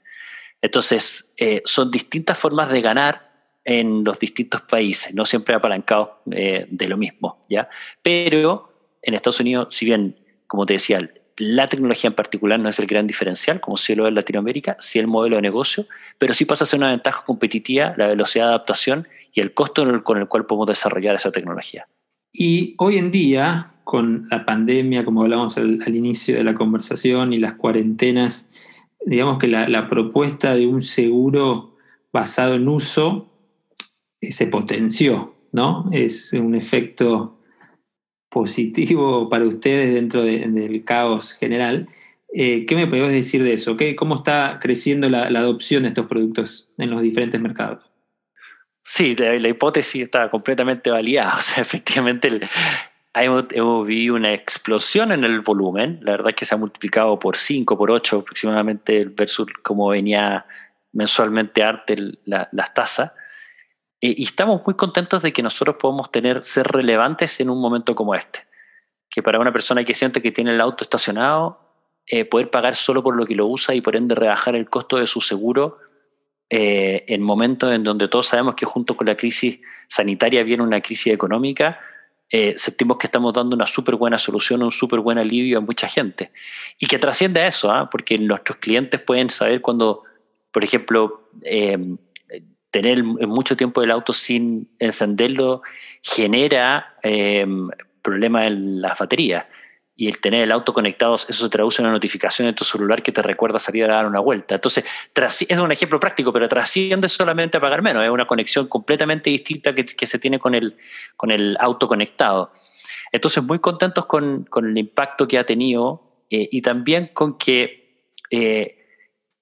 Entonces, 0.61 1.31
eh, 1.37 1.61
son 1.63 1.89
distintas 1.89 2.37
formas 2.37 2.67
de 2.67 2.81
ganar 2.81 3.31
en 3.63 4.03
los 4.03 4.19
distintos 4.19 4.61
países, 4.63 5.15
no 5.15 5.25
siempre 5.25 5.55
apalancados 5.55 6.09
eh, 6.31 6.67
de 6.69 6.89
lo 6.89 6.97
mismo, 6.97 7.45
¿ya? 7.47 7.69
Pero 8.01 8.73
en 9.01 9.13
Estados 9.13 9.39
Unidos, 9.39 9.73
si 9.73 9.85
bien, 9.85 10.17
como 10.47 10.65
te 10.65 10.73
decía, 10.73 10.99
la 11.37 11.69
tecnología 11.69 12.09
en 12.09 12.15
particular 12.15 12.59
no 12.59 12.69
es 12.69 12.79
el 12.79 12.87
gran 12.87 13.05
diferencial, 13.05 13.61
como 13.61 13.77
sí 13.77 13.93
lo 13.95 14.07
es 14.07 14.13
Latinoamérica, 14.13 14.75
sí 14.79 14.99
el 14.99 15.07
modelo 15.07 15.35
de 15.35 15.43
negocio, 15.43 15.85
pero 16.17 16.33
sí 16.33 16.45
pasa 16.45 16.63
a 16.63 16.67
ser 16.67 16.79
una 16.79 16.89
ventaja 16.89 17.23
competitiva 17.25 17.93
la 17.95 18.07
velocidad 18.07 18.45
de 18.45 18.49
adaptación 18.49 19.07
y 19.33 19.41
el 19.41 19.53
costo 19.53 19.83
con 20.03 20.17
el 20.17 20.27
cual 20.27 20.45
podemos 20.45 20.67
desarrollar 20.67 21.15
esa 21.15 21.31
tecnología. 21.31 21.87
Y 22.33 22.75
hoy 22.79 22.97
en 22.97 23.11
día, 23.11 23.73
con 23.83 24.27
la 24.31 24.45
pandemia, 24.45 25.05
como 25.05 25.21
hablamos 25.21 25.57
al, 25.57 25.95
inicio 25.95 26.35
de 26.35 26.43
la 26.43 26.55
conversación, 26.55 27.33
y 27.33 27.37
las 27.37 27.53
cuarentenas, 27.53 28.49
digamos 29.05 29.37
que 29.37 29.47
la, 29.47 29.89
propuesta 29.89 30.55
de 30.55 30.65
un 30.65 30.81
seguro 30.81 31.75
basado 32.11 32.55
en 32.55 32.67
uso 32.67 33.31
eh, 34.21 34.31
se 34.31 34.47
potenció, 34.47 35.35
¿no? 35.51 35.87
Es 35.91 36.33
un 36.33 36.55
efecto 36.55 37.36
positivo 38.29 39.29
para 39.29 39.45
ustedes 39.45 39.93
dentro 39.93 40.23
del 40.23 40.83
caos 40.83 41.33
general. 41.33 41.87
Eh, 42.33 42.65
¿Qué 42.65 42.75
me 42.75 42.87
podés 42.87 43.13
decir 43.13 43.43
de 43.43 43.53
eso? 43.53 43.77
¿Qué, 43.77 43.95
¿Cómo 43.95 44.15
está 44.15 44.59
creciendo 44.61 45.09
la, 45.09 45.23
adopción 45.23 45.83
de 45.83 45.89
estos 45.89 46.07
productos 46.07 46.69
en 46.77 46.89
los 46.89 47.01
diferentes 47.01 47.39
mercados? 47.39 47.83
Sí, 48.83 49.15
la, 49.15 49.47
hipótesis 49.47 50.03
está 50.03 50.29
completamente 50.29 50.89
validada. 50.89 51.35
O 51.37 51.41
sea, 51.41 51.61
efectivamente 51.61 52.39
hemos, 53.13 53.45
hemos, 53.51 53.87
vivido 53.87 54.15
una 54.15 54.33
explosión 54.33 55.11
en 55.11 55.23
el 55.23 55.41
volumen. 55.41 55.99
La 56.01 56.11
verdad 56.11 56.29
es 56.29 56.35
que 56.35 56.45
se 56.45 56.55
ha 56.55 56.57
multiplicado 56.57 57.17
por 57.17 57.37
5, 57.37 57.77
por 57.77 57.91
8 57.91 58.19
aproximadamente 58.19 59.05
versus 59.05 59.47
cómo 59.63 59.89
venía 59.89 60.45
mensualmente 60.91 61.63
arte 61.63 61.95
las 62.25 62.73
tasas. 62.73 63.13
Eh, 64.01 64.15
y 64.17 64.23
estamos 64.23 64.61
muy 64.65 64.75
contentos 64.75 65.23
de 65.23 65.33
que 65.33 65.41
nosotros 65.41 65.77
podamos 65.79 66.11
tener, 66.11 66.43
ser 66.43 66.67
relevantes 66.67 67.39
en 67.39 67.49
un 67.49 67.59
momento 67.59 67.95
como 67.95 68.15
este. 68.15 68.45
Que 69.09 69.23
para 69.23 69.39
una 69.39 69.51
persona 69.51 69.83
que 69.83 69.93
siente 69.93 70.21
que 70.21 70.31
tiene 70.31 70.53
el 70.53 70.61
auto 70.61 70.83
estacionado, 70.83 71.59
eh, 72.05 72.25
poder 72.25 72.49
pagar 72.49 72.75
solo 72.75 73.03
por 73.03 73.17
lo 73.17 73.25
que 73.25 73.35
lo 73.35 73.47
usa 73.47 73.75
y 73.75 73.81
por 73.81 73.95
ende 73.95 74.15
rebajar 74.15 74.55
el 74.55 74.69
costo 74.69 74.97
de 74.97 75.07
su 75.07 75.19
seguro 75.21 75.79
eh, 76.49 77.03
en 77.07 77.21
momentos 77.21 77.73
en 77.73 77.83
donde 77.83 78.07
todos 78.07 78.27
sabemos 78.27 78.55
que 78.55 78.65
junto 78.65 78.95
con 78.95 79.07
la 79.07 79.17
crisis 79.17 79.59
sanitaria 79.89 80.43
viene 80.43 80.63
una 80.63 80.79
crisis 80.79 81.11
económica, 81.11 81.79
sentimos 82.57 82.97
que 82.97 83.07
estamos 83.07 83.33
dando 83.33 83.55
una 83.55 83.65
súper 83.65 83.95
buena 83.95 84.17
solución, 84.17 84.61
un 84.61 84.71
súper 84.71 84.99
buen 84.99 85.17
alivio 85.17 85.57
a 85.57 85.61
mucha 85.61 85.87
gente. 85.87 86.31
Y 86.77 86.85
que 86.87 86.99
trasciende 86.99 87.39
a 87.39 87.47
eso, 87.47 87.71
¿ah? 87.71 87.89
porque 87.89 88.17
nuestros 88.17 88.57
clientes 88.57 88.99
pueden 88.99 89.29
saber 89.29 89.61
cuando, 89.61 90.03
por 90.51 90.63
ejemplo, 90.63 91.29
tener 92.71 93.03
mucho 93.03 93.55
tiempo 93.55 93.81
el 93.81 93.91
auto 93.91 94.13
sin 94.13 94.69
encenderlo 94.79 95.61
genera 96.01 96.95
em, 97.03 97.69
problemas 98.01 98.47
en 98.47 98.81
las 98.81 98.97
baterías. 98.97 99.45
Y 99.99 100.07
el 100.07 100.19
tener 100.19 100.43
el 100.43 100.51
auto 100.51 100.73
conectado, 100.73 101.15
eso 101.15 101.33
se 101.33 101.49
traduce 101.49 101.81
en 101.81 101.87
una 101.87 101.93
notificación 101.93 102.47
en 102.47 102.53
tu 102.53 102.63
celular 102.63 103.01
que 103.01 103.11
te 103.11 103.23
recuerda 103.23 103.57
salir 103.57 103.85
a 103.85 103.95
dar 103.95 104.05
una 104.05 104.19
vuelta. 104.19 104.53
Entonces, 104.53 104.85
es 105.49 105.57
un 105.57 105.71
ejemplo 105.71 105.99
práctico, 105.99 106.31
pero 106.31 106.47
trasciende 106.47 107.09
solamente 107.09 107.57
a 107.57 107.59
pagar 107.59 107.81
menos. 107.81 108.03
Es 108.03 108.11
una 108.11 108.27
conexión 108.27 108.67
completamente 108.67 109.31
distinta 109.31 109.73
que, 109.73 109.85
que 109.85 110.05
se 110.05 110.19
tiene 110.19 110.37
con 110.37 110.53
el, 110.53 110.77
con 111.15 111.31
el 111.31 111.57
auto 111.59 111.87
conectado. 111.87 112.51
Entonces, 113.11 113.43
muy 113.43 113.57
contentos 113.57 114.05
con, 114.05 114.43
con 114.43 114.67
el 114.67 114.77
impacto 114.77 115.27
que 115.27 115.39
ha 115.39 115.45
tenido 115.45 116.07
eh, 116.29 116.47
y 116.51 116.61
también 116.61 117.09
con 117.13 117.37
que 117.37 118.13
eh, 118.29 118.85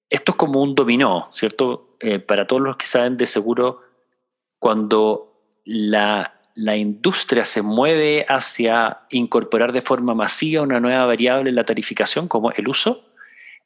esto 0.09 0.31
es 0.31 0.35
como 0.38 0.61
un 0.61 0.75
dominó, 0.75 1.29
¿cierto? 1.31 1.85
Eh, 1.99 2.19
para 2.19 2.47
todos 2.47 2.62
los 2.62 2.77
que 2.77 2.88
saben 2.88 3.17
de 3.17 3.25
seguro, 3.25 3.81
cuando 4.60 5.62
la, 5.63 6.31
industria 6.55 7.43
se 7.43 7.62
mueve 7.62 8.25
hacia 8.27 9.01
incorporar 9.10 9.71
de 9.71 9.81
forma 9.81 10.13
masiva 10.13 10.62
una 10.62 10.79
nueva 10.79 11.05
variable 11.05 11.49
en 11.49 11.55
la 11.55 11.65
tarificación, 11.65 12.27
como 12.27 12.51
el 12.51 12.67
uso, 12.67 13.05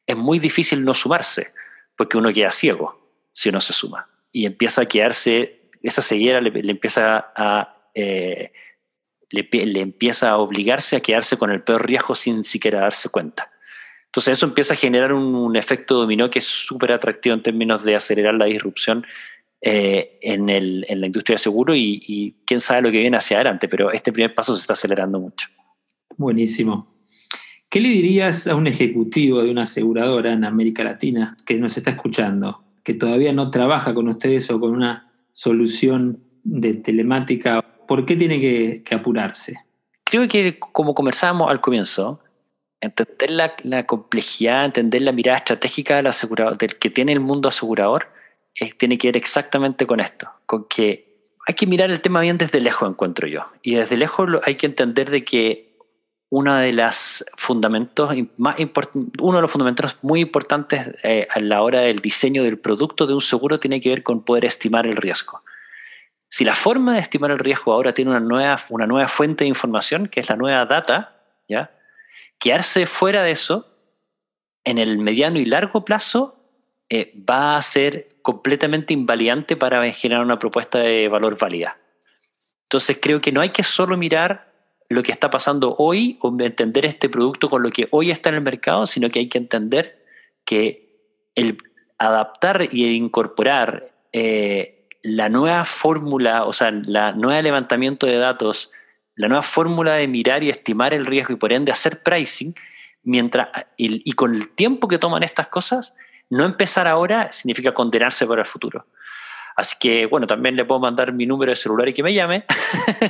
es 0.06 0.18
muy 0.18 0.40
difícil 0.40 0.84
no 0.84 0.94
sumarse, 0.94 1.54
porque 1.96 2.18
uno 2.18 2.34
queda 2.34 2.52
ciego 2.52 3.00
si 3.32 3.52
no 3.52 3.62
se 3.62 3.74
suma. 3.74 4.10
Y 4.32 4.46
empieza 4.46 4.82
a 4.82 4.86
quedarse, 4.86 5.70
esa 5.82 6.02
ceguera 6.02 6.40
le, 6.40 6.52
empieza 6.70 7.32
a... 7.36 7.76
Eh, 7.94 8.52
le, 9.32 9.80
empieza 9.80 10.32
a 10.32 10.38
obligarse 10.38 10.96
a 10.96 11.02
quedarse 11.02 11.38
con 11.38 11.52
el 11.52 11.62
peor 11.62 11.86
riesgo 11.86 12.16
sin 12.16 12.44
siquiera 12.44 12.82
darse 12.82 13.10
cuenta. 13.10 13.52
Entonces 14.10 14.40
eso 14.40 14.48
empieza 14.48 14.74
a 14.74 14.78
generar 14.78 15.14
un, 15.14 15.56
efecto 15.56 15.94
dominó 15.94 16.32
que 16.32 16.40
es 16.40 16.46
súper 16.46 16.92
atractivo 16.92 17.36
en 17.36 17.44
términos 17.44 17.84
de 17.84 17.96
acelerar 17.96 18.34
la 18.34 18.46
disrupción 18.46 19.06
eh, 19.62 20.18
en, 20.22 20.50
el, 20.50 20.84
en, 20.90 21.02
la 21.02 21.06
industria 21.06 21.36
de 21.36 21.44
seguro 21.44 21.76
y, 21.76 22.36
quién 22.46 22.60
sabe 22.60 22.82
lo 22.82 22.92
que 22.92 22.98
viene 22.98 23.18
hacia 23.18 23.38
adelante, 23.38 23.68
pero 23.68 23.92
este 23.92 24.12
primer 24.12 24.34
paso 24.34 24.56
se 24.56 24.62
está 24.62 24.74
acelerando 24.74 25.20
mucho. 25.20 25.48
Buenísimo. 26.18 26.88
¿Qué 27.70 27.80
le 27.80 27.90
dirías 27.90 28.48
a 28.48 28.56
un 28.56 28.66
ejecutivo 28.66 29.44
de 29.44 29.52
una 29.52 29.64
aseguradora 29.64 30.34
en 30.34 30.44
América 30.44 30.84
Latina 30.84 31.38
que 31.46 31.60
nos 31.60 31.78
está 31.78 31.92
escuchando, 31.92 32.64
que 32.84 32.96
todavía 32.96 33.32
no 33.32 33.52
trabaja 33.52 33.94
con 33.94 34.08
ustedes 34.08 34.50
o 34.50 34.60
con 34.60 34.72
una 34.72 35.12
solución 35.34 36.24
de 36.44 36.74
telemática? 36.74 37.62
¿Por 37.88 38.08
qué 38.08 38.16
tiene 38.16 38.42
que, 38.42 38.82
que 38.84 38.96
apurarse? 38.96 39.60
Creo 40.04 40.28
que 40.28 40.58
como 40.58 40.96
conversábamos 40.96 41.52
al 41.52 41.62
comienzo, 41.62 42.22
entender 42.82 43.32
la, 43.32 43.86
complejidad, 43.86 44.66
entender 44.66 45.02
la 45.02 45.12
mirada 45.12 45.38
estratégica 45.38 45.98
del, 45.98 46.08
asegurador, 46.08 46.58
del 46.58 46.78
que 46.78 46.90
tiene 46.90 47.12
el 47.12 47.20
mundo 47.20 47.50
asegurador, 47.50 48.08
tiene 48.78 48.98
que 48.98 49.08
ver 49.08 49.18
exactamente 49.18 49.86
con 49.86 50.00
esto, 50.00 50.30
con 50.46 50.66
que 50.68 51.10
hay 51.48 51.56
que 51.56 51.66
mirar 51.66 51.90
el 51.90 52.02
tema 52.02 52.22
bien 52.22 52.38
desde 52.38 52.62
lejos, 52.62 52.90
encuentro 52.90 53.28
yo. 53.28 53.48
Y 53.62 53.76
desde 53.76 53.98
lejos 53.98 54.30
hay 54.44 54.56
que 54.56 54.66
entender 54.66 55.10
de 55.10 55.24
que 55.24 55.70
uno 56.30 56.56
de 56.56 56.72
los 56.74 57.26
fundamentos 57.38 58.14
más 58.38 58.56
uno 59.20 59.38
de 59.38 59.42
los 59.42 59.52
fundamentos 59.52 59.98
muy 60.04 60.22
importantes 60.22 60.92
eh, 61.02 61.28
a 61.32 61.40
la 61.40 61.64
hora 61.64 61.82
del 61.82 62.00
diseño 62.00 62.44
del 62.44 62.60
producto 62.60 63.08
de 63.08 63.16
un 63.16 63.22
seguro 63.22 63.60
tiene 63.60 63.82
que 63.82 63.90
ver 63.90 64.04
con 64.04 64.24
poder 64.24 64.46
estimar 64.46 64.86
el 64.86 64.96
riesgo. 64.96 65.42
Si 66.28 66.46
la 66.46 66.54
forma 66.54 66.94
de 66.94 67.00
estimar 67.00 67.32
el 67.32 67.40
riesgo 67.40 67.74
ahora 67.74 67.94
tiene 67.94 68.12
una 68.12 68.20
nueva, 68.20 68.58
una 68.70 68.86
nueva 68.86 69.08
fuente 69.08 69.44
de 69.44 69.48
información, 69.48 70.08
que 70.08 70.20
es 70.20 70.30
la 70.30 70.36
nueva 70.36 70.66
data, 70.68 71.18
¿ya? 71.48 71.72
Quedarse 72.40 72.86
fuera 72.86 73.22
de 73.24 73.32
eso 73.32 73.68
en 74.64 74.78
el 74.78 74.98
mediano 74.98 75.40
y 75.40 75.46
largo 75.46 75.86
plazo 75.86 76.40
eh, 76.90 77.14
va 77.30 77.58
a 77.58 77.62
ser 77.62 78.18
completamente 78.22 78.94
invalidante 78.94 79.56
para 79.56 79.92
generar 79.92 80.24
una 80.24 80.40
propuesta 80.40 80.80
de 80.80 81.08
valor 81.08 81.38
válida. 81.38 81.78
Entonces 82.64 82.98
creo 83.02 83.22
que 83.22 83.32
no 83.32 83.42
hay 83.42 83.50
que 83.50 83.64
solo 83.64 83.98
mirar 83.98 84.52
lo 84.90 85.04
que 85.04 85.12
está 85.12 85.30
pasando 85.30 85.76
hoy 85.78 86.18
o 86.22 86.36
entender 86.40 86.86
este 86.86 87.10
producto 87.10 87.50
con 87.50 87.62
lo 87.62 87.72
que 87.72 87.88
hoy 87.92 88.12
está 88.12 88.30
en 88.30 88.36
el 88.36 88.42
mercado, 88.42 88.88
sino 88.88 89.10
que 89.10 89.20
hay 89.20 89.30
que 89.30 89.38
entender 89.38 90.04
que 90.46 90.90
el 91.36 91.58
adaptar 92.00 92.70
y 92.72 92.86
el 92.86 92.94
incorporar 92.94 93.92
eh, 94.14 94.88
la 95.04 95.30
nueva 95.30 95.66
fórmula, 95.66 96.44
o 96.44 96.54
sea, 96.54 96.72
la 96.72 97.12
nueva 97.12 97.42
levantamiento 97.42 98.08
de 98.08 98.18
datos 98.18 98.72
la 99.20 99.28
nueva 99.28 99.42
fórmula 99.42 99.96
de 99.96 100.08
mirar 100.08 100.46
y 100.46 100.50
estimar 100.50 100.94
el 100.94 101.06
riesgo 101.06 101.34
y 101.34 101.36
por 101.36 101.52
ende 101.52 101.74
hacer 101.74 102.04
pricing, 102.04 102.56
mientras, 103.04 103.50
y, 103.76 104.10
con 104.14 104.34
el 104.34 104.52
tiempo 104.52 104.88
que 104.88 104.98
toman 104.98 105.24
estas 105.24 105.48
cosas, 105.48 105.94
no 106.30 106.46
empezar 106.46 106.88
ahora 106.88 107.30
significa 107.34 107.74
condenarse 107.74 108.26
para 108.26 108.44
el 108.44 108.48
futuro. 108.48 108.86
Así 109.58 109.76
que, 109.78 110.06
bueno, 110.06 110.26
también 110.26 110.56
le 110.56 110.64
puedo 110.64 110.80
mandar 110.80 111.12
mi 111.12 111.26
número 111.26 111.50
de 111.50 111.58
celular 111.58 111.90
y 111.90 111.94
que 111.94 112.02
me 112.02 112.14
llame. 112.14 112.46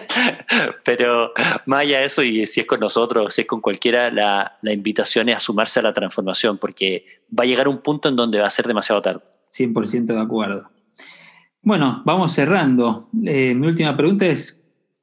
Pero 0.83 1.31
más 1.67 1.81
allá 1.81 1.99
de 1.99 2.05
eso, 2.05 2.23
y 2.23 2.43
si 2.47 2.61
es 2.61 2.65
con 2.65 2.79
nosotros, 2.79 3.31
si 3.31 3.41
es 3.41 3.47
con 3.47 3.61
cualquiera, 3.61 4.09
la, 4.09 4.57
invitación 4.63 5.29
es 5.29 5.35
a 5.35 5.39
sumarse 5.39 5.79
a 5.79 5.83
la 5.83 5.93
transformación, 5.93 6.57
porque 6.57 7.05
va 7.37 7.43
a 7.43 7.45
llegar 7.45 7.67
un 7.67 7.83
punto 7.83 8.09
en 8.09 8.15
donde 8.15 8.39
va 8.39 8.47
a 8.47 8.49
ser 8.49 8.65
demasiado 8.65 8.99
tarde. 9.03 9.21
100% 9.55 10.05
de 10.05 10.19
acuerdo. 10.19 10.71
Bueno, 11.61 12.01
vamos 12.03 12.33
cerrando. 12.33 13.09
Eh, 13.23 13.53
mi 13.53 13.67
última 13.67 13.95
pregunta 13.95 14.25
es, 14.25 14.58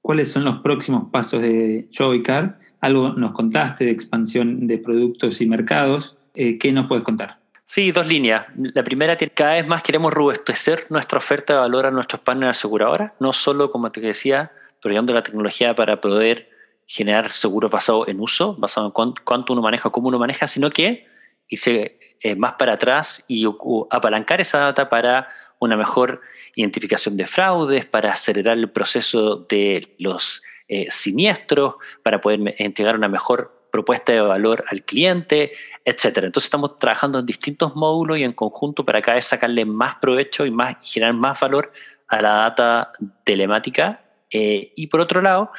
cuáles 0.07 0.31
son 0.31 0.45
los 0.45 0.61
próximos 0.61 1.11
pasos 1.11 1.43
de 1.43 1.89
Joycar. 1.93 2.61
Algo 2.81 3.09
nos 3.15 3.33
contaste 3.33 3.87
de 3.87 3.91
expansión 3.91 4.69
de 4.69 4.79
productos 4.79 5.41
y 5.41 5.47
mercados. 5.47 6.17
Eh, 6.33 6.59
¿Qué 6.59 6.71
nos 6.71 6.87
puedes 6.87 7.03
contar? 7.03 7.41
Sí, 7.65 7.91
dos 7.91 8.07
líneas. 8.07 8.47
La 8.55 8.85
primera, 8.85 9.17
cada 9.17 9.55
vez 9.55 9.67
más 9.67 9.83
queremos 9.83 10.15
robustecer 10.15 10.87
nuestra 10.91 11.19
oferta 11.19 11.55
de 11.55 11.59
valor 11.59 11.87
a 11.87 11.91
nuestros 11.91 12.21
partners 12.21 12.57
aseguradoras, 12.57 13.15
no 13.19 13.33
solo, 13.33 13.73
como 13.73 13.91
te 13.91 14.01
decía, 14.01 14.53
proveyendo 14.81 15.13
la 15.13 15.25
tecnología 15.25 15.75
para 15.75 16.01
poder 16.01 16.51
generar 16.87 17.33
seguros 17.33 17.73
basados 17.73 18.07
en 18.07 18.21
uso, 18.21 18.55
basado 18.55 18.87
en 18.87 19.13
cuánto 19.25 19.53
uno 19.55 19.61
maneja, 19.61 19.91
cómo 19.91 20.07
uno 20.07 20.21
maneja, 20.21 20.47
sino 20.47 20.71
que 20.71 21.05
irse 21.49 21.99
eh, 22.21 22.37
más 22.37 22.53
para 22.53 22.75
atrás 22.75 23.25
y 23.27 23.45
apalancar 23.91 24.41
esa 24.41 24.59
data 24.61 24.89
para 24.89 25.29
una 25.59 25.77
mejor 25.77 26.21
identificación 26.55 27.17
de 27.17 27.27
fraudes, 27.27 27.87
para 27.87 28.13
acelerar 28.13 28.59
el 28.59 28.71
proceso 28.71 29.37
de 29.49 29.95
los 29.99 30.43
eh, 30.69 30.91
siniestros, 30.91 31.75
para 32.03 32.21
poder 32.21 32.55
entregar 32.59 32.97
una 32.97 33.09
mejor 33.09 33.69
propuesta 33.71 34.13
de 34.13 34.21
valor 34.21 34.65
al 34.69 34.85
cliente, 34.85 35.53
etc. 35.85 36.05
Entonces 36.25 36.45
estamos 36.45 36.79
trabajando 36.79 37.19
en 37.19 37.27
distintos 37.27 37.77
módulos 37.77 38.19
y 38.19 38.25
en 38.25 38.33
conjunto 38.33 38.85
para 38.85 39.03
cada 39.03 39.17
vez 39.17 39.27
sacarle 39.27 39.65
más 39.65 39.97
provecho 39.97 40.47
y 40.47 40.51
más, 40.51 40.77
generar 40.83 41.15
más 41.15 41.39
valor 41.41 41.73
a 42.09 42.23
la 42.23 42.31
data 42.31 42.93
telemática. 43.25 44.03
Eh, 44.31 44.73
y 44.77 44.87
por 44.87 45.01
otro 45.01 45.21
lado, 45.21 45.53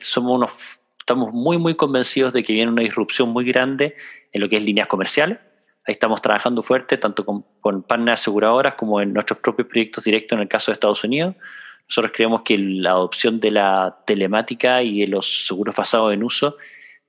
somos 0.00 0.36
unos, 0.36 0.80
estamos 0.98 1.32
muy, 1.32 1.58
muy 1.58 1.74
convencidos 1.74 2.32
de 2.32 2.42
que 2.42 2.52
viene 2.52 2.70
una 2.70 2.82
disrupción 2.82 3.28
muy 3.30 3.44
grande 3.44 3.96
en 4.32 4.40
lo 4.40 4.48
que 4.48 4.56
es 4.56 4.64
líneas 4.64 4.86
comerciales 4.86 5.38
Ahí 5.86 5.92
estamos 5.92 6.20
trabajando 6.20 6.62
fuerte, 6.62 6.98
tanto 6.98 7.24
con, 7.24 7.44
con 7.60 7.82
partners 7.82 8.20
aseguradoras 8.20 8.74
como 8.74 9.00
en 9.00 9.12
nuestros 9.12 9.38
propios 9.40 9.68
proyectos 9.68 10.04
directos 10.04 10.36
en 10.36 10.42
el 10.42 10.48
caso 10.48 10.70
de 10.70 10.74
Estados 10.74 11.02
Unidos. 11.04 11.34
Nosotros 11.88 12.12
creemos 12.14 12.42
que 12.42 12.56
la 12.56 12.90
adopción 12.90 13.40
de 13.40 13.50
la 13.50 13.98
telemática 14.06 14.82
y 14.82 15.00
de 15.00 15.08
los 15.08 15.46
seguros 15.46 15.74
basados 15.74 16.14
en 16.14 16.22
uso 16.22 16.56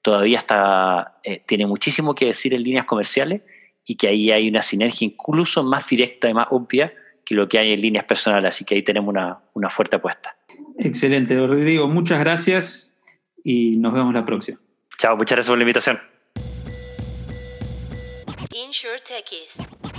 todavía 0.02 0.40
está, 0.40 1.20
eh, 1.24 1.44
tiene 1.46 1.68
muchísimo 1.68 2.16
que 2.16 2.26
decir 2.26 2.54
en 2.54 2.64
líneas 2.64 2.86
comerciales 2.86 3.42
y 3.86 3.96
que 3.96 4.08
ahí 4.08 4.32
hay 4.32 4.50
una 4.50 4.62
sinergia 4.62 5.06
incluso 5.06 5.64
más 5.64 5.88
directa 5.88 6.30
y 6.30 6.34
más 6.34 6.48
obvia 6.50 6.94
que 7.26 7.36
lo 7.36 7.48
que 7.48 7.60
hay 7.60 7.74
en 7.74 7.82
líneas 7.82 8.06
personales. 8.06 8.56
Así 8.56 8.66
que 8.66 8.76
ahí 8.76 8.84
tenemos 8.84 9.10
una, 9.10 9.40
una 9.54 9.70
fuerte 9.70 9.98
apuesta. 9.98 10.36
Excelente, 10.80 11.36
Rodrigo. 11.36 11.88
Muchas 11.88 12.20
gracias. 12.20 12.98
y 13.44 13.78
nos 13.78 13.94
vemos 13.94 14.14
la 14.14 14.26
próxima. 14.26 14.60
Chao, 14.98 15.18
muchas 15.18 15.36
gracias 15.36 15.50
por 15.50 15.58
la 15.58 15.64
invitación. 15.64 16.00
InsureTech 18.72 19.34
is. 19.34 19.91